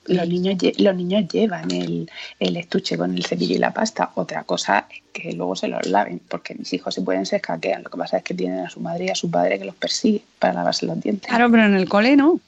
[0.06, 4.12] Los niños, los niños llevan el, el estuche con el cepillo y la pasta.
[4.14, 7.82] Otra cosa es que luego se los laven, porque mis hijos se pueden se escaquean.
[7.82, 9.76] Lo que pasa es que tienen a su madre y a su padre que los
[9.76, 11.28] persigue para lavarse los dientes.
[11.28, 12.40] Claro, pero en el cole no.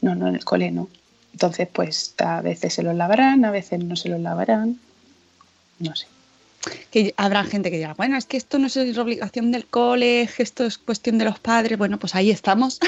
[0.00, 0.88] No, no, en el cole no.
[1.32, 4.78] Entonces, pues a veces se los lavarán, a veces no se los lavarán.
[5.78, 6.06] No sé.
[6.92, 10.44] Que habrá gente que diga, bueno, es que esto no es obligación del cole, que
[10.44, 11.76] esto es cuestión de los padres.
[11.76, 12.78] Bueno, pues ahí estamos.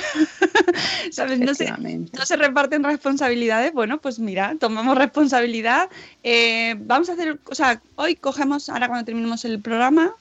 [1.11, 1.41] ¿Sabes?
[1.41, 3.73] No se, no se reparten responsabilidades.
[3.73, 5.89] Bueno, pues mira, tomamos responsabilidad.
[6.23, 10.15] Eh, vamos a hacer, o sea, hoy cogemos, ahora cuando terminemos el programa,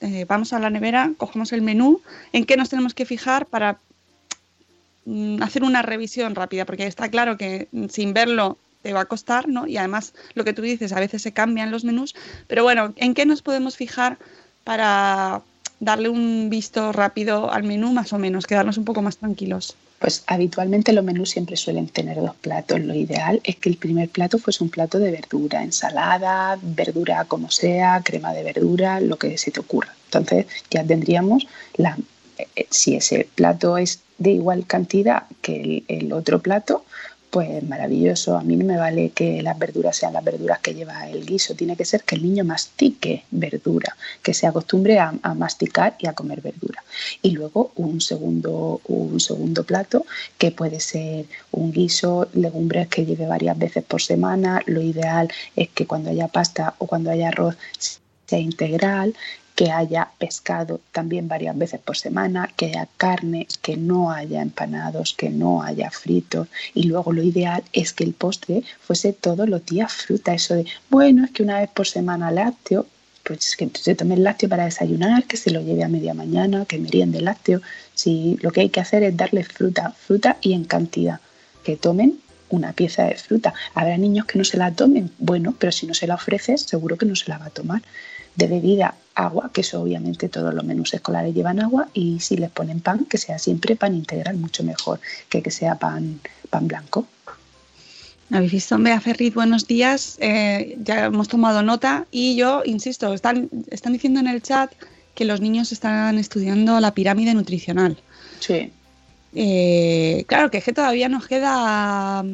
[0.00, 3.78] eh, vamos a la nevera, cogemos el menú, en qué nos tenemos que fijar para
[5.40, 9.48] hacer una revisión rápida, porque está claro que mm, sin verlo te va a costar,
[9.48, 9.66] ¿no?
[9.66, 12.14] Y además, lo que tú dices, a veces se cambian los menús,
[12.46, 14.18] pero bueno, ¿en qué nos podemos fijar
[14.64, 15.42] para
[15.80, 19.76] darle un visto rápido al menú, más o menos, quedarnos un poco más tranquilos?
[19.98, 22.80] Pues habitualmente los menús siempre suelen tener dos platos.
[22.80, 27.50] Lo ideal es que el primer plato fuese un plato de verdura, ensalada, verdura como
[27.50, 29.92] sea, crema de verdura, lo que se te ocurra.
[30.04, 31.96] Entonces ya tendríamos la,
[32.70, 36.84] si ese plato es de igual cantidad que el, el otro plato,
[37.30, 38.36] pues maravilloso.
[38.36, 41.54] A mí no me vale que las verduras sean las verduras que lleva el guiso.
[41.54, 46.06] Tiene que ser que el niño mastique verdura, que se acostumbre a, a masticar y
[46.06, 46.82] a comer verdura.
[47.22, 50.06] Y luego un segundo, un segundo plato
[50.38, 54.62] que puede ser un guiso, legumbres que lleve varias veces por semana.
[54.66, 57.56] Lo ideal es que cuando haya pasta o cuando haya arroz
[58.26, 59.14] sea integral,
[59.58, 65.14] que haya pescado también varias veces por semana, que haya carne, que no haya empanados,
[65.18, 66.46] que no haya fritos.
[66.74, 70.32] Y luego lo ideal es que el postre fuese todos los días fruta.
[70.32, 72.86] Eso de, bueno, es que una vez por semana lácteo,
[73.24, 76.64] pues que se tome el lácteo para desayunar, que se lo lleve a media mañana,
[76.64, 77.60] que meriende lácteo.
[77.94, 81.18] Si lo que hay que hacer es darle fruta, fruta y en cantidad,
[81.64, 83.54] que tomen una pieza de fruta.
[83.74, 86.96] Habrá niños que no se la tomen, bueno, pero si no se la ofreces, seguro
[86.96, 87.82] que no se la va a tomar.
[88.38, 92.50] De bebida, agua, que eso obviamente todos los menús escolares llevan agua, y si les
[92.50, 97.06] ponen pan, que sea siempre pan integral, mucho mejor que que sea pan, pan blanco.
[98.30, 98.78] ¿Habéis visto?
[98.78, 100.18] Bea Ferriz, buenos días.
[100.20, 104.70] Eh, ya hemos tomado nota y yo, insisto, están, están diciendo en el chat
[105.16, 107.98] que los niños están estudiando la pirámide nutricional.
[108.38, 108.70] Sí.
[109.34, 112.24] Eh, claro, que es que todavía nos queda.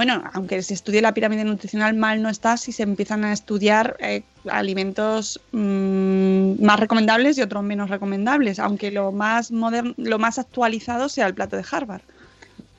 [0.00, 3.98] Bueno, aunque se estudie la pirámide nutricional, mal no está si se empiezan a estudiar
[4.00, 10.38] eh, alimentos mmm, más recomendables y otros menos recomendables, aunque lo más moderno, lo más
[10.38, 12.00] actualizado sea el plato de Harvard.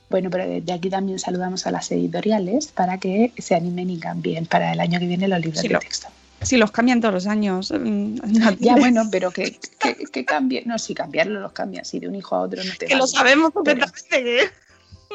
[0.10, 4.47] Bueno, pero desde aquí también saludamos a las editoriales para que se animen y cambien
[4.47, 6.07] para el año que viene los libros Sí, de lo- texto.
[6.41, 7.71] Si los cambian todos los años.
[7.71, 8.15] mm,
[8.60, 10.63] Ya bueno, pero que, que, que cambien.
[10.67, 11.86] No, si cambiarlo los cambian.
[11.86, 14.49] Si de un hijo a otro no te Que lo sabemos Pero- perfectamente.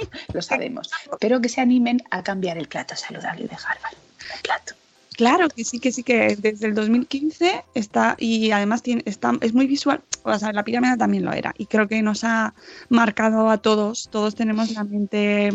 [0.32, 0.90] Lo sabemos.
[1.20, 3.94] Pero que se animen a cambiar el plato saludable de Harvard.
[4.34, 4.74] El plato.
[5.16, 9.54] Claro que sí, que sí, que desde el 2015 está y además tiene, está, es
[9.54, 10.02] muy visual.
[10.24, 12.54] O sea, la pirámide también lo era y creo que nos ha
[12.90, 14.08] marcado a todos.
[14.10, 15.48] Todos tenemos la mente,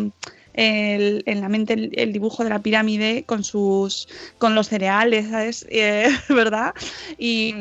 [0.54, 4.08] el- en la mente el, el dibujo de la pirámide con sus,
[4.40, 5.66] con los cereales, ¿sabes?
[5.70, 6.74] Eh, ¿Verdad?
[7.20, 7.54] Y,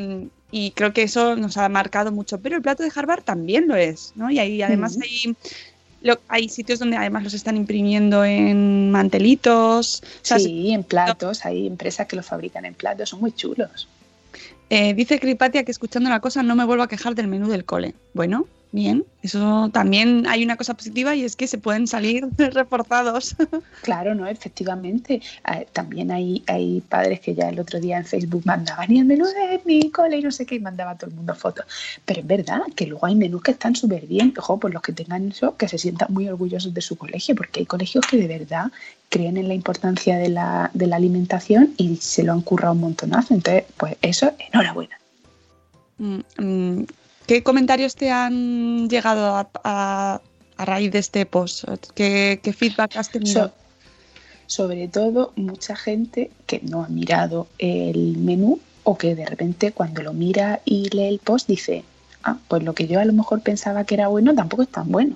[0.49, 2.41] y creo que eso nos ha marcado mucho.
[2.41, 4.31] Pero el plato de Harvard también lo es, ¿no?
[4.31, 5.03] Y ahí además Ujú.
[5.03, 5.37] hay
[6.01, 10.01] lo- hay sitios donde además los están imprimiendo en mantelitos.
[10.03, 11.45] O sea, Sí, en platos.
[11.45, 13.09] Hay empresas que los fabrican en platos.
[13.09, 13.87] Son muy chulos.
[14.69, 17.65] Eh, dice Cripatia que escuchando la cosa no me vuelvo a quejar del menú del
[17.65, 17.93] cole.
[18.13, 23.35] Bueno, bien, eso también hay una cosa positiva y es que se pueden salir reforzados.
[23.81, 25.21] Claro, no, efectivamente.
[25.47, 29.05] Eh, también hay, hay padres que ya el otro día en Facebook mandaban y el
[29.05, 31.65] menú de mi cole y no sé qué, y mandaba a todo el mundo fotos.
[32.05, 34.33] Pero es verdad que luego hay menús que están súper bien.
[34.37, 37.61] Ojo, pues los que tengan eso, que se sientan muy orgullosos de su colegio, porque
[37.61, 38.71] hay colegios que de verdad
[39.09, 42.79] creen en la importancia de la, de la alimentación y se lo han currado un
[42.79, 43.33] montonazo.
[43.33, 44.97] Entonces, pues eso, enhorabuena.
[47.31, 50.21] ¿Qué comentarios te han llegado a,
[50.57, 51.63] raíz de este post?
[51.95, 53.45] ¿Qué, feedback has tenido?
[53.45, 53.53] So-
[54.47, 60.03] sobre todo mucha gente que no ha mirado el menú o que de repente cuando
[60.03, 61.85] lo mira y lee el post dice,
[62.21, 64.91] ah, pues lo que yo a lo mejor pensaba que era bueno tampoco es tan
[64.91, 65.15] bueno.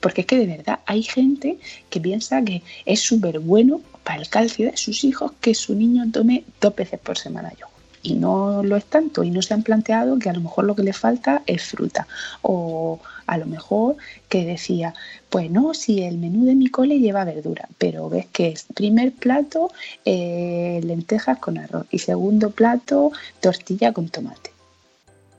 [0.00, 4.28] Porque es que de verdad hay gente que piensa que es súper bueno para el
[4.28, 7.75] calcio de sus hijos que su niño tome dos veces por semana yogur.
[8.06, 10.76] Y no lo es tanto y no se han planteado que a lo mejor lo
[10.76, 12.06] que le falta es fruta
[12.42, 13.96] o a lo mejor
[14.28, 14.94] que decía,
[15.28, 19.12] pues no, si el menú de mi cole lleva verdura, pero ves que es primer
[19.12, 19.72] plato
[20.04, 24.52] eh, lentejas con arroz y segundo plato tortilla con tomate.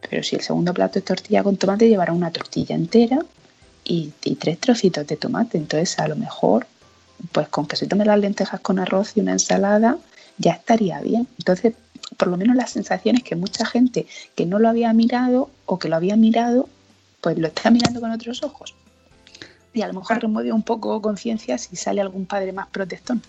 [0.09, 3.19] Pero si el segundo plato es tortilla con tomate, llevará una tortilla entera
[3.85, 5.57] y, y tres trocitos de tomate.
[5.57, 6.67] Entonces, a lo mejor,
[7.31, 9.97] pues con que se tome las lentejas con arroz y una ensalada,
[10.37, 11.27] ya estaría bien.
[11.37, 11.73] Entonces,
[12.17, 15.79] por lo menos la sensación es que mucha gente que no lo había mirado o
[15.79, 16.67] que lo había mirado,
[17.21, 18.75] pues lo está mirando con otros ojos.
[19.73, 23.21] Y a lo mejor remueve un poco conciencia si sale algún padre más protestón.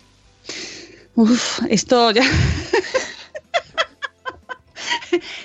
[1.15, 2.23] Uf, esto ya.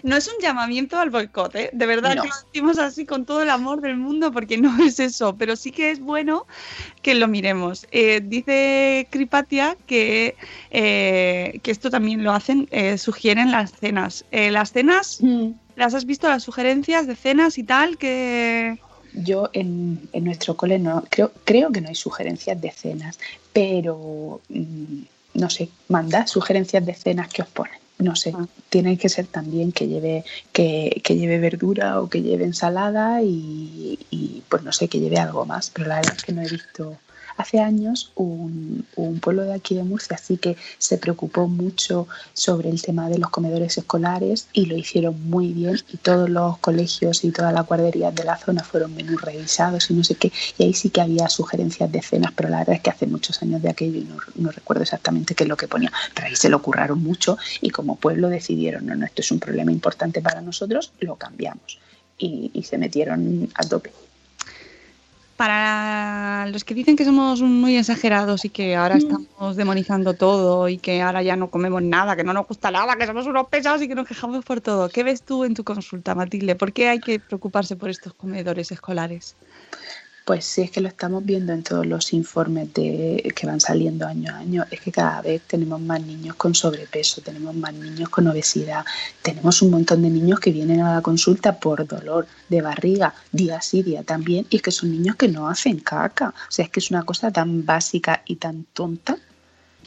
[0.03, 1.69] No es un llamamiento al boicot, ¿eh?
[1.73, 2.21] de verdad No.
[2.23, 5.55] que lo decimos así con todo el amor del mundo porque no es eso, pero
[5.55, 6.45] sí que es bueno
[7.01, 7.87] que lo miremos.
[7.91, 10.35] Eh, dice Cripatia que,
[10.71, 14.25] eh, que esto también lo hacen, eh, sugieren las cenas.
[14.31, 15.19] Las cenas,
[15.75, 17.97] ¿las has visto las sugerencias de cenas y tal?
[17.97, 18.77] Que
[19.13, 23.19] Yo en, en nuestro cole no, creo, creo que no hay sugerencias de cenas,
[23.53, 25.01] pero mm,
[25.35, 27.82] no sé, mandad sugerencias de cenas que os ponen.
[27.99, 28.33] No sé,
[28.69, 33.99] tiene que ser también que lleve, que, que lleve verdura o que lleve ensalada y,
[34.09, 35.69] y, pues no sé, que lleve algo más.
[35.69, 36.97] Pero la verdad es que no he visto.
[37.37, 38.85] Hace años un,
[39.21, 43.29] pueblo de aquí de Murcia sí que se preocupó mucho sobre el tema de los
[43.29, 48.13] comedores escolares y lo hicieron muy bien y todos los colegios y todas las guarderías
[48.13, 50.31] de la zona fueron menús revisados y no sé qué.
[50.57, 53.41] Y ahí sí que había sugerencias de cenas pero la verdad es que hace muchos
[53.41, 55.91] años de aquello y no, no recuerdo exactamente qué es lo que ponía.
[56.13, 59.39] Pero ahí se lo curraron mucho y como pueblo decidieron no, no, esto es un
[59.39, 61.79] problema importante para nosotros lo cambiamos
[62.17, 63.91] y, y se metieron a tope
[65.37, 70.77] para los que dicen que somos muy exagerados y que ahora estamos demonizando todo y
[70.77, 73.81] que ahora ya no comemos nada, que no nos gusta nada, que somos unos pesados
[73.81, 76.55] y que nos quejamos por todo, ¿qué ves tú en tu consulta, Matilde?
[76.55, 79.35] ¿Por qué hay que preocuparse por estos comedores escolares?
[80.25, 84.07] Pues sí, es que lo estamos viendo en todos los informes de, que van saliendo
[84.07, 84.65] año a año.
[84.71, 88.85] Es que cada vez tenemos más niños con sobrepeso, tenemos más niños con obesidad,
[89.21, 93.59] tenemos un montón de niños que vienen a la consulta por dolor de barriga, día
[93.59, 96.29] sí, día también, y es que son niños que no hacen caca.
[96.29, 99.17] O sea, es que es una cosa tan básica y tan tonta,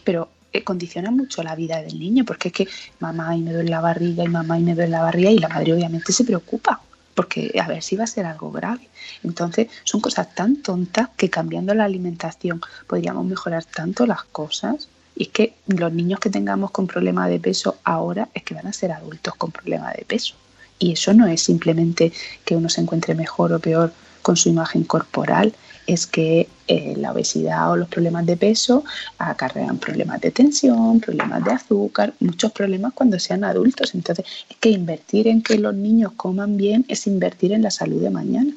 [0.05, 2.69] pero eh, condiciona mucho la vida del niño, porque es que
[3.01, 5.49] mamá y me duele la barriga y mamá y me duele la barriga y la
[5.49, 6.83] madre obviamente se preocupa
[7.17, 8.89] porque a ver si va a ser algo grave.
[9.25, 14.89] Entonces, son cosas tan tontas que cambiando la alimentación podríamos mejorar tanto las cosas.
[15.17, 18.67] Y es que los niños que tengamos con problema de peso ahora es que van
[18.67, 20.35] a ser adultos con problema de peso.
[20.79, 22.13] Y eso no es simplemente
[22.45, 25.55] que uno se encuentre mejor o peor con su imagen corporal,
[25.87, 28.85] es que eh, la obesidad o los problemas de peso
[29.19, 33.95] acarrean problemas de tensión, problemas de azúcar, muchos problemas cuando sean adultos.
[33.95, 38.03] Entonces, es que invertir en que los niños coman bien es invertir en la salud
[38.03, 38.53] de mañana.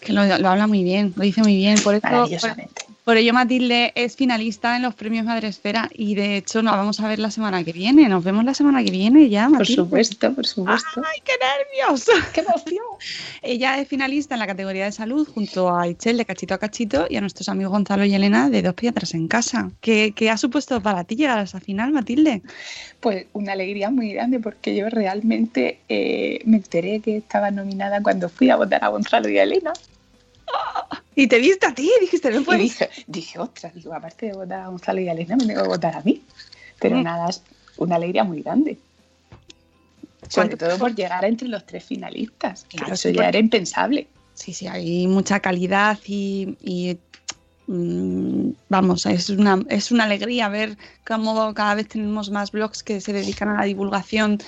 [0.00, 1.78] Que lo, lo habla muy bien, lo dice muy bien.
[1.82, 2.89] Por eso, por, Maravillosamente.
[3.10, 7.08] Por ello, Matilde es finalista en los premios Madresfera y de hecho nos vamos a
[7.08, 8.08] ver la semana que viene.
[8.08, 9.82] Nos vemos la semana que viene ya, Por Matilde.
[9.82, 11.02] supuesto, por supuesto.
[11.04, 12.06] ¡Ay, qué nervios!
[12.32, 12.84] ¡Qué emoción!
[13.42, 17.08] Ella es finalista en la categoría de salud junto a Itzel de Cachito a Cachito
[17.10, 19.72] y a nuestros amigos Gonzalo y Elena de Dos Piedras en Casa.
[19.80, 22.42] ¿Qué, qué ha supuesto para ti llegar a esa final, Matilde?
[23.00, 28.28] Pues una alegría muy grande porque yo realmente eh, me enteré que estaba nominada cuando
[28.28, 29.72] fui a votar a Gonzalo y a Elena.
[31.14, 32.62] Y te viste a ti, dijiste, no Y puedes.
[32.62, 35.68] dije, dije, ostras, digo, aparte de votar a Gonzalo y a Elena, me tengo que
[35.68, 36.22] votar a mí.
[36.78, 37.02] Pero Mm.
[37.02, 37.42] nada, es
[37.76, 38.78] una alegría muy grande.
[40.28, 42.64] Sobre todo por llegar entre los tres finalistas.
[42.70, 44.06] Claro, eso ya era impensable.
[44.34, 46.96] Sí, sí, hay mucha calidad y, y,
[48.68, 53.12] vamos, es una, es una alegría ver cómo cada vez tenemos más blogs que se
[53.12, 54.38] dedican a la divulgación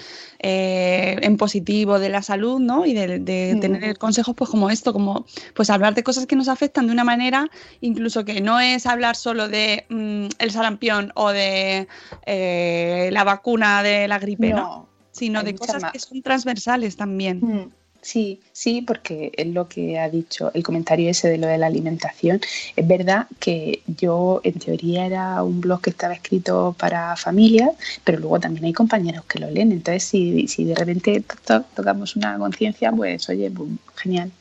[0.41, 2.85] eh, en positivo de la salud, ¿no?
[2.85, 3.61] Y de, de Mm.
[3.61, 7.05] tener consejos pues como esto, como pues hablar de cosas que nos afectan de una
[7.05, 7.49] manera,
[7.81, 11.87] incluso que no es hablar solo de mm, el sarampión o de
[12.27, 14.57] eh, la vacuna de la gripe, ¿no?
[14.57, 15.93] No, Sino de cosas más.
[15.93, 17.39] que son transversales también.
[17.41, 17.69] Mm,
[18.03, 21.67] Sí, sí, porque es lo que ha dicho el comentario ese de lo de la
[21.69, 22.41] alimentación.
[22.75, 27.71] Es verdad que yo en teoría era un blog que estaba escrito para familias,
[28.03, 29.71] pero luego también hay compañeros que lo leen.
[29.71, 34.33] Entonces, si, si de repente to- to- tocamos una conciencia, pues oye, boom, genial.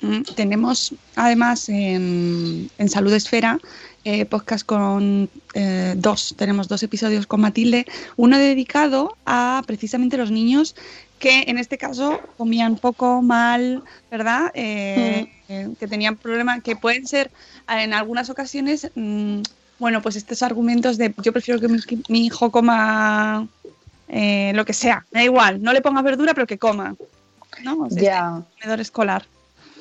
[0.00, 3.58] Mm, Tenemos además en, en Salud Esfera
[4.08, 7.84] eh, podcast con eh, dos, tenemos dos episodios con Matilde,
[8.16, 10.74] uno dedicado a precisamente los niños
[11.18, 14.50] que en este caso comían poco, mal, ¿verdad?
[14.54, 17.30] Eh, eh, que tenían problemas que pueden ser
[17.68, 19.42] en algunas ocasiones, mm,
[19.78, 21.78] bueno, pues estos argumentos de yo prefiero que mi,
[22.08, 23.46] mi hijo coma
[24.08, 26.94] eh, lo que sea, da igual, no le pongas verdura, pero que coma.
[27.62, 27.78] ¿no?
[27.80, 28.38] O sea, Ya.
[28.38, 29.26] este comedor escolar.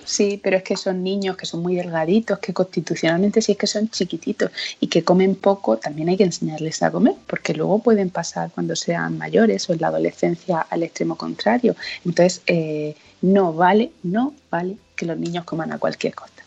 [0.08, 3.68] Sí, pero es que son niños que son muy delgaditos, que constitucionalmente sí es que
[3.68, 4.50] son chiquititos
[4.80, 8.74] y que comen poco, también hay que enseñarles a comer, porque luego pueden pasar cuando
[8.78, 11.76] sean mayores o en la adolescencia al extremo contrario.
[12.06, 16.42] Entonces, eh, no vale, no vale que los niños coman a cualquier costa.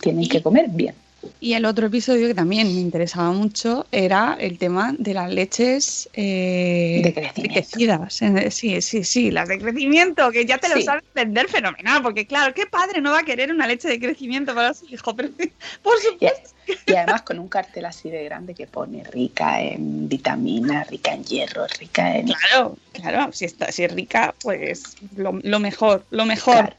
[0.00, 0.96] Tienen que comer bien.
[1.38, 6.08] Y el otro episodio que también me interesaba mucho era el tema de las leches
[6.14, 7.40] eh, De crecimiento.
[7.40, 8.22] enriquecidas.
[8.22, 10.82] Eh, Sí, sí, sí, las de crecimiento, que ya te lo Sí.
[10.82, 14.54] sabes vender fenomenal, porque claro, ¿qué padre no va a querer una leche de crecimiento
[14.54, 15.14] para su hijo?
[15.16, 15.30] Pero,
[15.82, 16.50] por supuesto.
[16.86, 21.24] y además con un cartel así de grande que pone rica en vitaminas, rica en
[21.24, 22.26] hierro, rica en...
[22.28, 26.54] Claro, claro, si, está, si es rica, pues lo, lo mejor, lo mejor.
[26.54, 26.76] Claro,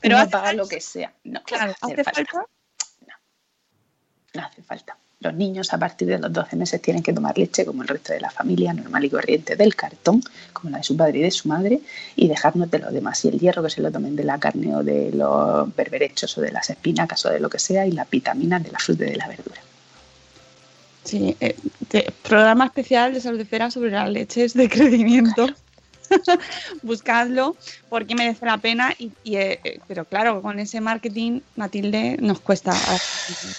[0.00, 1.12] Pero uno hace paga falta- lo que sea.
[1.24, 2.24] No, Claro, hace hace falta.
[2.32, 2.46] falta.
[4.36, 4.96] No hace falta.
[5.20, 8.12] Los niños a partir de los 12 meses tienen que tomar leche como el resto
[8.12, 10.22] de la familia normal y corriente del cartón,
[10.52, 11.80] como la de su padre y de su madre,
[12.16, 13.24] y dejarnos de los demás.
[13.24, 16.42] Y el hierro que se lo tomen de la carne o de los berberechos o
[16.42, 19.10] de las espinacas o de lo que sea, y las vitaminas de la fruta y
[19.10, 19.60] de la verdura.
[21.04, 21.56] Sí, eh,
[21.88, 25.46] te- programa especial de Salud de Fera sobre las leches de crecimiento.
[26.82, 27.56] Buscadlo
[27.88, 28.94] porque merece la pena.
[28.98, 32.74] Y, eh, eh, pero claro, con ese marketing, Matilde, nos cuesta.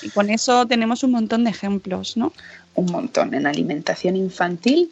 [0.01, 2.33] Y con eso tenemos un montón de ejemplos, ¿no?
[2.75, 4.91] Un montón en alimentación infantil,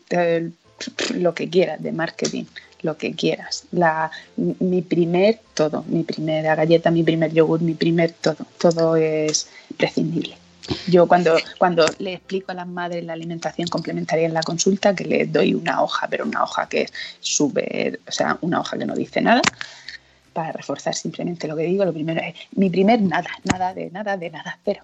[1.16, 2.46] lo que quieras, de marketing,
[2.82, 3.66] lo que quieras.
[3.72, 9.48] La, mi primer todo, mi primera galleta, mi primer yogur, mi primer todo, todo es
[9.78, 10.38] prescindible.
[10.88, 15.06] Yo cuando, cuando le explico a las madres la alimentación complementaria en la consulta, que
[15.06, 18.86] les doy una hoja, pero una hoja que es súper, o sea, una hoja que
[18.86, 19.42] no dice nada,
[20.34, 24.18] para reforzar simplemente lo que digo, lo primero es mi primer nada, nada de nada
[24.18, 24.84] de nada, pero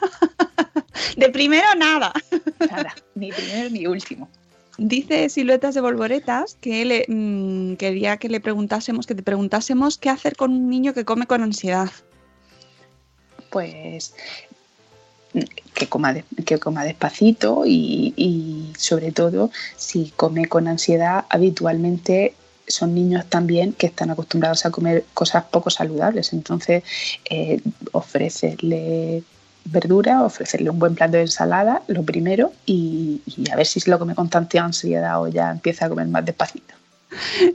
[1.16, 2.12] De primero, nada.
[2.70, 4.28] nada, ni primero ni último.
[4.78, 10.08] Dice Siluetas de Volvoretas que le, mm, quería que le preguntásemos, que te preguntásemos qué
[10.08, 11.90] hacer con un niño que come con ansiedad.
[13.50, 14.14] pues
[15.74, 22.34] que coma, de- que coma despacito y, sobre todo si come con ansiedad habitualmente
[22.68, 26.82] son niños también que están acostumbrados a comer cosas poco saludables entonces
[27.30, 27.60] eh,
[27.92, 29.22] ofrecerle
[29.64, 33.90] verdura, ofrecerle un buen plato de ensalada, lo primero, y, y a ver si se
[33.90, 36.74] lo come con tanta ansiedad o ya empieza a comer más despacito.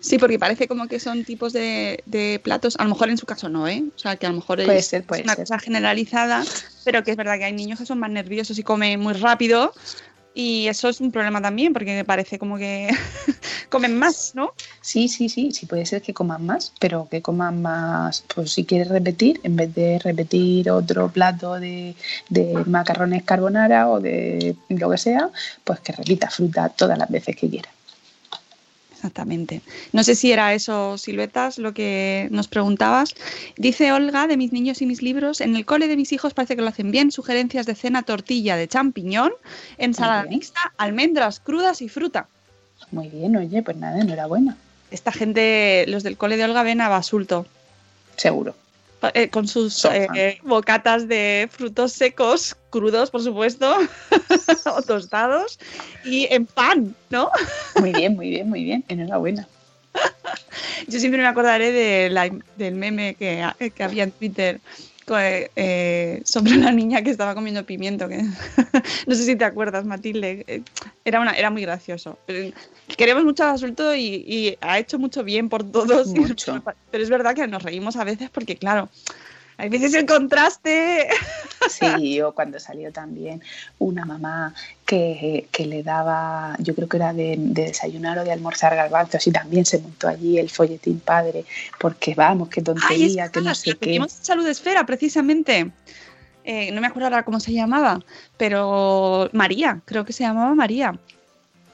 [0.01, 3.25] Sí, porque parece como que son tipos de, de platos, a lo mejor en su
[3.25, 3.83] caso no, ¿eh?
[3.95, 5.43] O sea, que a lo mejor Puede es, ser, puede es una ser.
[5.43, 6.43] cosa generalizada,
[6.83, 9.73] pero que es verdad que hay niños que son más nerviosos y comen muy rápido
[10.33, 12.89] y eso es un problema también porque parece como que
[13.69, 14.53] comen más, ¿no?
[14.81, 18.63] Sí, sí, sí, sí puede ser que coman más, pero que coman más, pues si
[18.63, 21.95] quieres repetir, en vez de repetir otro plato de,
[22.29, 25.29] de macarrones carbonara o de lo que sea,
[25.63, 27.69] pues que repita fruta todas las veces que quiera.
[29.07, 29.61] Exactamente.
[29.93, 33.15] No sé si era eso, Siluetas, lo que nos preguntabas.
[33.55, 36.57] Dice Olga, de mis niños y mis libros, en el cole de mis hijos parece
[36.57, 37.09] que lo hacen bien.
[37.11, 39.31] Sugerencias de cena, tortilla de champiñón,
[39.77, 40.39] ensalada Muy bien.
[40.39, 42.27] mixta, almendras crudas y fruta.
[42.91, 44.57] Muy bien, oye, pues nada, enhorabuena,
[44.91, 47.45] Esta gente, los del cole de Olga, ven a basulto.
[48.17, 48.55] seguro.
[49.13, 53.77] Eh, con sus eh, bocatas de frutos secos, crudos, por supuesto,
[54.75, 55.59] o tostados,
[56.03, 57.29] y en pan, ¿no?
[57.79, 59.47] Muy bien, muy bien, muy bien, enhorabuena.
[60.87, 64.59] Yo siempre me acordaré de la- del meme que, que había en Twitter
[65.17, 68.07] eh, sobre una niña que estaba comiendo pimiento.
[68.09, 68.17] Que,
[69.07, 70.43] no sé si te acuerdas, Matilde.
[70.47, 70.61] eh,
[71.05, 72.17] Era, una, era muy gracioso.
[72.27, 72.51] Eh,
[72.97, 76.07] Queremos mucho a Basulto y, y ha hecho mucho bien por todos.
[76.07, 76.61] Mucho.
[76.91, 78.89] pero es verdad que nos reímos a veces porque, claro,
[79.57, 81.07] hay veces el contraste.
[81.67, 83.41] Sí, o cuando salió también
[83.79, 84.53] una mamá
[84.85, 89.25] que, que le daba, yo creo que era de, de desayunar o de almorzar garbanzos
[89.27, 91.45] y también se montó allí el folletín padre,
[91.79, 93.99] porque vamos, qué Ay, tontería, que no sé qué.
[94.07, 95.71] Salud Esfera, precisamente.
[96.43, 97.99] Eh, no me acuerdo ahora cómo se llamaba,
[98.37, 100.97] pero María, creo que se llamaba María,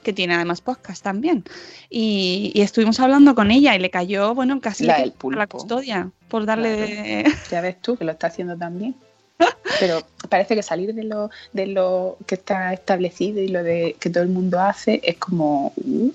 [0.04, 1.42] que tiene además podcast también.
[1.90, 5.48] Y, y estuvimos hablando con ella y le cayó, bueno, casi La le cayó la
[5.48, 6.92] custodia por darle Claro.
[6.92, 7.34] de...
[7.50, 8.94] Ya ves tú que lo está haciendo también.
[9.80, 14.08] Pero parece que salir de lo, de lo que está establecido y lo de que
[14.08, 16.12] todo el mundo hace es como uh,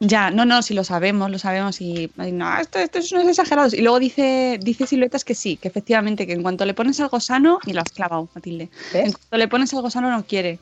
[0.00, 3.72] Ya, no, no, si lo sabemos, lo sabemos y no, esto, esto es unos exagerados.
[3.72, 7.20] Y luego dice, dice Siluetas que sí, que efectivamente, que en cuanto le pones algo
[7.20, 10.58] sano, y lo has clavado, Matilde, en cuanto le pones algo sano no quiere.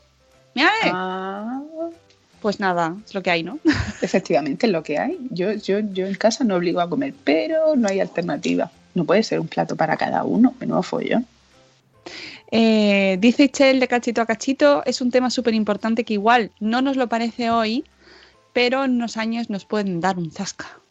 [0.53, 1.61] Mira, eh, Ah,
[2.41, 3.59] pues nada, es lo que hay, ¿no?
[4.01, 5.17] efectivamente es lo que hay.
[5.29, 8.71] Yo, yo, yo en casa no obligo a comer, pero no hay alternativa.
[8.93, 11.25] No puede ser un plato para cada uno, menudo follón.
[12.51, 16.81] Eh, dice Chel de cachito a cachito, es un tema súper importante que igual no
[16.81, 17.83] nos lo parece hoy,
[18.53, 20.82] pero en unos años nos pueden dar un zasca.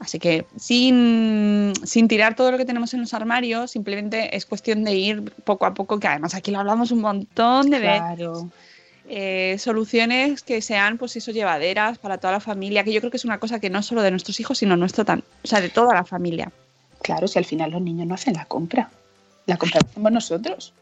[0.00, 4.82] Así que sin, sin, tirar todo lo que tenemos en los armarios, simplemente es cuestión
[4.82, 8.32] de ir poco a poco, que además aquí lo hablamos un montón de Claro.
[8.32, 8.50] veces.
[9.12, 13.18] Eh, soluciones que sean, pues eso, llevaderas para toda la familia, que yo creo que
[13.18, 15.68] es una cosa que no solo de nuestros hijos, sino nuestro tan, o sea, de
[15.68, 16.50] toda la familia.
[17.02, 18.88] Claro, si al final los niños no hacen la compra.
[19.46, 20.72] La compra la hacemos nosotros.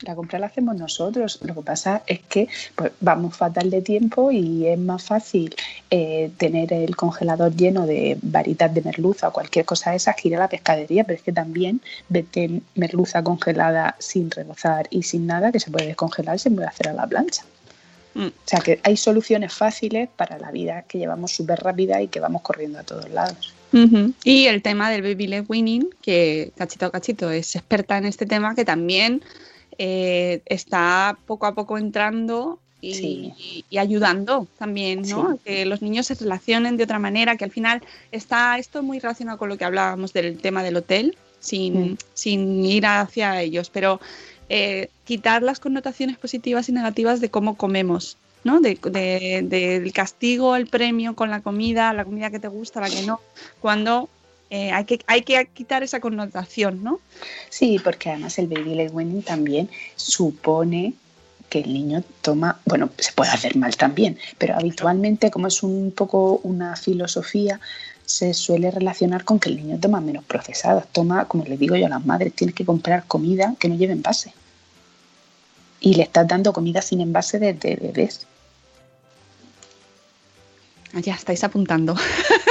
[0.00, 1.38] La compra la hacemos nosotros.
[1.42, 5.54] Lo que pasa es que pues, vamos fatal de tiempo y es más fácil
[5.90, 10.28] eh, tener el congelador lleno de varitas de merluza o cualquier cosa de esas que
[10.28, 15.26] ir a la pescadería, pero es que también vete merluza congelada sin rebozar y sin
[15.26, 17.44] nada que se puede descongelar y se puede hacer a la plancha.
[18.14, 18.26] Mm.
[18.26, 22.20] O sea que hay soluciones fáciles para la vida que llevamos súper rápida y que
[22.20, 23.54] vamos corriendo a todos lados.
[24.24, 28.54] Y el tema del baby led weaning, que Cachito Cachito es experta en este tema,
[28.54, 29.22] que también
[29.78, 33.32] eh, está poco a poco entrando y, Sí.
[33.38, 35.32] y- y ayudando también, ¿no?
[35.32, 35.38] Sí.
[35.44, 39.38] Que los niños se relacionen de otra manera, que al final está esto muy relacionado
[39.38, 41.96] con lo que hablábamos del tema del hotel, sin, Mm.
[42.14, 44.00] sin ir hacia ellos, pero
[44.48, 48.16] eh, quitar las connotaciones positivas y negativas de cómo comemos.
[48.44, 48.60] ¿no?
[48.60, 52.88] De, de- del castigo, el premio con la comida, la comida que te gusta, la
[52.88, 53.18] que no,
[53.60, 54.08] cuando
[54.50, 57.00] eh, hay, que, hay que quitar esa connotación, ¿no?
[57.50, 60.94] Sí, porque además el baby led weaning también supone
[61.48, 65.92] que el niño toma, bueno, se puede hacer mal también, pero habitualmente como es un
[65.92, 67.60] poco una filosofía,
[68.04, 71.86] se suele relacionar con que el niño toma menos procesados, toma, como les digo yo
[71.86, 74.32] a las madres, tienes que comprar comida que no lleve envase.
[75.80, 78.26] Y le estás dando comida sin envase desde bebés.
[81.02, 81.94] Ya estáis apuntando.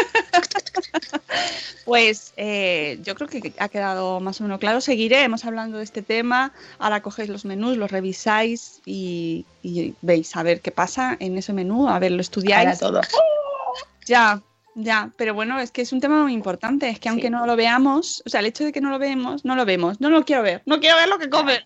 [1.85, 4.81] Pues eh, yo creo que ha quedado más o menos claro.
[4.81, 6.51] Seguiremos hablando de este tema.
[6.79, 11.53] Ahora cogéis los menús, los revisáis y, y veis a ver qué pasa en ese
[11.53, 12.65] menú, a ver, lo estudiáis.
[12.65, 13.01] Para todo.
[14.07, 14.41] Ya,
[14.75, 16.89] ya, pero bueno, es que es un tema muy importante.
[16.89, 17.29] Es que aunque Sí.
[17.31, 20.01] no lo veamos, o sea, el hecho de que no lo vemos, no lo vemos,
[20.01, 21.59] no lo quiero ver, no quiero ver lo que comen.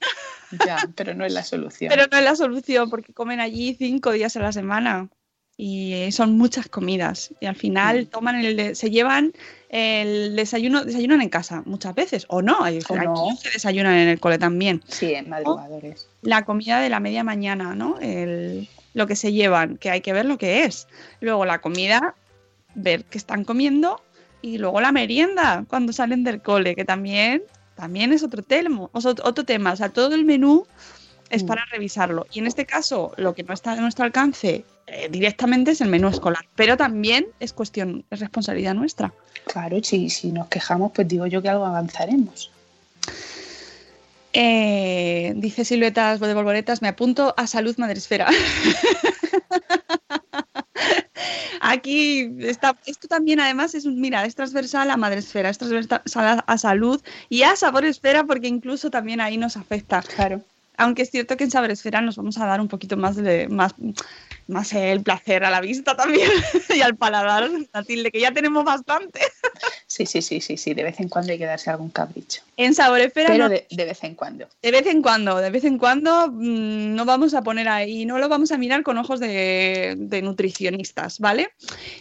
[0.66, 1.90] Ya, pero no es la solución.
[1.90, 5.08] Pero no es la solución porque comen allí cinco días a la semana
[5.62, 8.06] y son muchas comidas y al final Mm.
[8.06, 9.34] toman el de- se llevan
[9.68, 13.28] el desayuno, desayunan en casa muchas veces o no, hay, O no.
[13.44, 14.82] que desayunan en el cole también.
[14.88, 16.08] Sí, en madrugadores.
[16.22, 18.00] La comida de la media mañana, ¿no?
[18.00, 20.88] El, lo que se llevan, que hay que ver lo que es.
[21.20, 22.16] Luego la comida,
[22.76, 24.02] ver qué están comiendo
[24.42, 27.44] y luego la merienda cuando salen del cole, que también,
[27.76, 28.44] también es otro,
[29.02, 29.74] sea, otro tema.
[29.74, 30.66] O sea, todo el menú
[31.30, 31.48] es Mm.
[31.48, 32.28] para revisarlo.
[32.32, 35.90] Y en este caso, lo que no está a nuestro alcance eh, directamente es el
[35.90, 39.14] menú escolar, pero también es cuestión, es responsabilidad nuestra.
[39.46, 42.52] Claro, si, si nos quejamos, pues digo yo que algo avanzaremos.
[44.34, 48.28] Eh, dice Siluetas de Bolboretas, me apunto a Salud Madresfera.
[51.62, 56.58] Aquí está, esto también además es mira, es transversal a Madresfera, es transversal a, a
[56.58, 60.02] Salud y a Saboresfera porque incluso también ahí nos afecta.
[60.02, 60.42] Claro.
[60.78, 63.76] Aunque es cierto que en Saboresfera nos vamos a dar un poquito más de más,
[64.50, 66.30] más el placer a la vista también
[66.76, 69.20] y al paladar, Matilde, que ya tenemos bastante.
[69.88, 70.74] Sí, sí, sí, sí, sí.
[70.74, 72.42] De vez en cuando hay que darse algún capricho.
[72.58, 74.48] En Saboresfera Pero no- de, de vez en cuando.
[74.62, 78.18] De vez en cuando, de vez en cuando mm, no vamos a poner ahí, no
[78.20, 81.52] lo vamos a mirar con ojos de, de nutricionistas, ¿vale?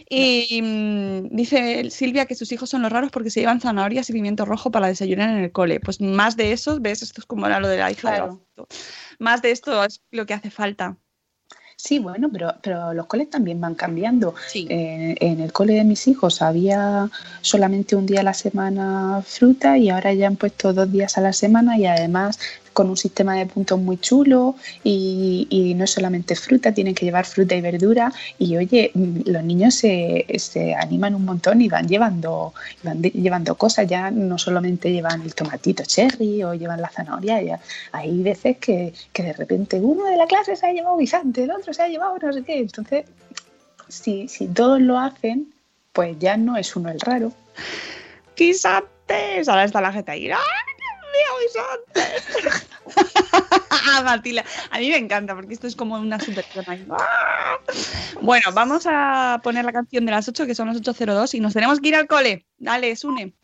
[0.09, 4.13] Y mm, dice Silvia que sus hijos son los raros porque se llevan zanahorias y
[4.13, 5.81] pimiento rojo para desayunar en el cole.
[5.81, 7.03] Pues más de eso, ¿ves?
[7.03, 8.65] Esto es como era lo de la hija de.
[9.19, 10.97] Más de esto es lo que hace falta.
[11.81, 14.35] Sí, bueno, pero, pero los coles también van cambiando.
[14.49, 14.67] Sí.
[14.69, 17.09] En, en el cole de mis hijos había
[17.41, 21.21] solamente un día a la semana fruta y ahora ya han puesto dos días a
[21.21, 22.41] la semana y además
[22.79, 24.55] con un sistema de puntos muy chulo
[24.85, 29.75] y, y no solamente fruta, tienen que llevar fruta y verdura y oye, los niños
[29.75, 32.55] se, se animan un montón y van llevando,
[32.85, 37.59] van llevando cosas, ya no solamente llevan el tomatito cherry o llevan la zanahoria, ya
[37.91, 41.51] hay veces que, que de repente uno de la clase se ha llevado guisante, el
[41.51, 43.07] otro se ha llevado no sé qué, entonces
[43.89, 45.53] si, si todos lo hacen,
[45.93, 47.33] pues ya no es uno el raro.
[48.37, 49.49] ¡Guisantes!
[49.49, 50.31] Ahora está la gente ahí.
[50.31, 50.68] ¡Ay,
[51.43, 52.69] Guisantes!
[54.05, 56.45] Matilda, a mí me encanta porque esto es como una super.
[58.21, 61.53] Bueno, vamos a poner la canción de las 8, que son las 8.02, y nos
[61.53, 62.47] tenemos que ir al cole.
[62.59, 63.35] Dale, Sune.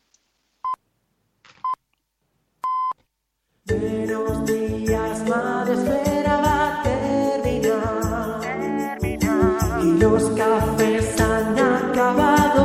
[3.67, 8.41] Buenos días, madre espera va a terminar.
[9.83, 12.64] Y los cafés han acabado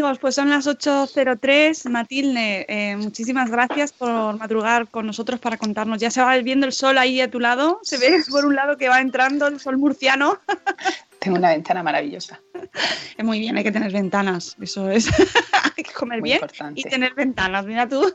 [0.00, 1.90] amigos, pues son las 8.03.
[1.90, 5.98] Matilde, eh, muchísimas gracias por madrugar con nosotros para contarnos.
[5.98, 7.80] Ya se va viendo el sol ahí a tu lado.
[7.82, 10.38] Se ve por un lado que va entrando el sol murciano.
[11.18, 12.40] Tengo una ventana maravillosa.
[13.18, 14.56] Es muy bien, hay que tener ventanas.
[14.58, 15.06] Eso es.
[15.76, 16.80] hay que comer Muy bien importante.
[16.80, 17.66] y tener ventanas.
[17.66, 18.10] Mira tú.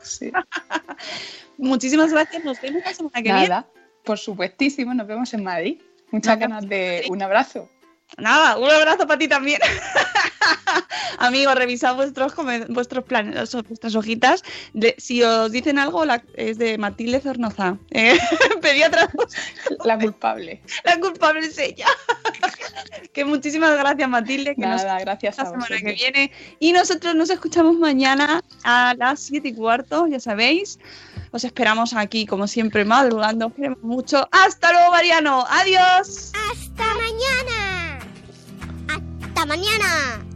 [1.58, 2.42] Muchísimas gracias.
[2.42, 3.48] Nos vemos la semana que viene.
[3.48, 3.66] Nada,
[4.02, 5.80] por supuestísimo, nos vemos en Madrid.
[6.10, 7.70] Muchas Nos ganas de un abrazo.
[8.18, 9.60] Nada, un abrazo para ti también.
[11.18, 12.34] Amigos, revisad vuestros,
[12.68, 14.42] vuestros planes, vuestras hojitas.
[14.72, 18.18] De- si os dicen algo, la- es de Matilde Cernoza, eh,
[18.62, 19.10] pediatra.
[19.84, 20.62] La culpable.
[20.84, 21.86] La culpable es ella.
[23.12, 24.54] que muchísimas gracias, Matilde.
[24.54, 26.32] Que nos Nada, gracias la a semana que viene.
[26.58, 30.78] Y nosotros nos escuchamos mañana a las 7 y cuarto, ya sabéis.
[31.32, 33.48] Os esperamos aquí, como siempre, madrugando.
[33.48, 34.26] Os queremos mucho.
[34.32, 35.44] Hasta luego, Mariano.
[35.50, 36.32] Adiós.
[36.50, 37.65] Hasta mañana.
[39.36, 40.35] Hasta mañana.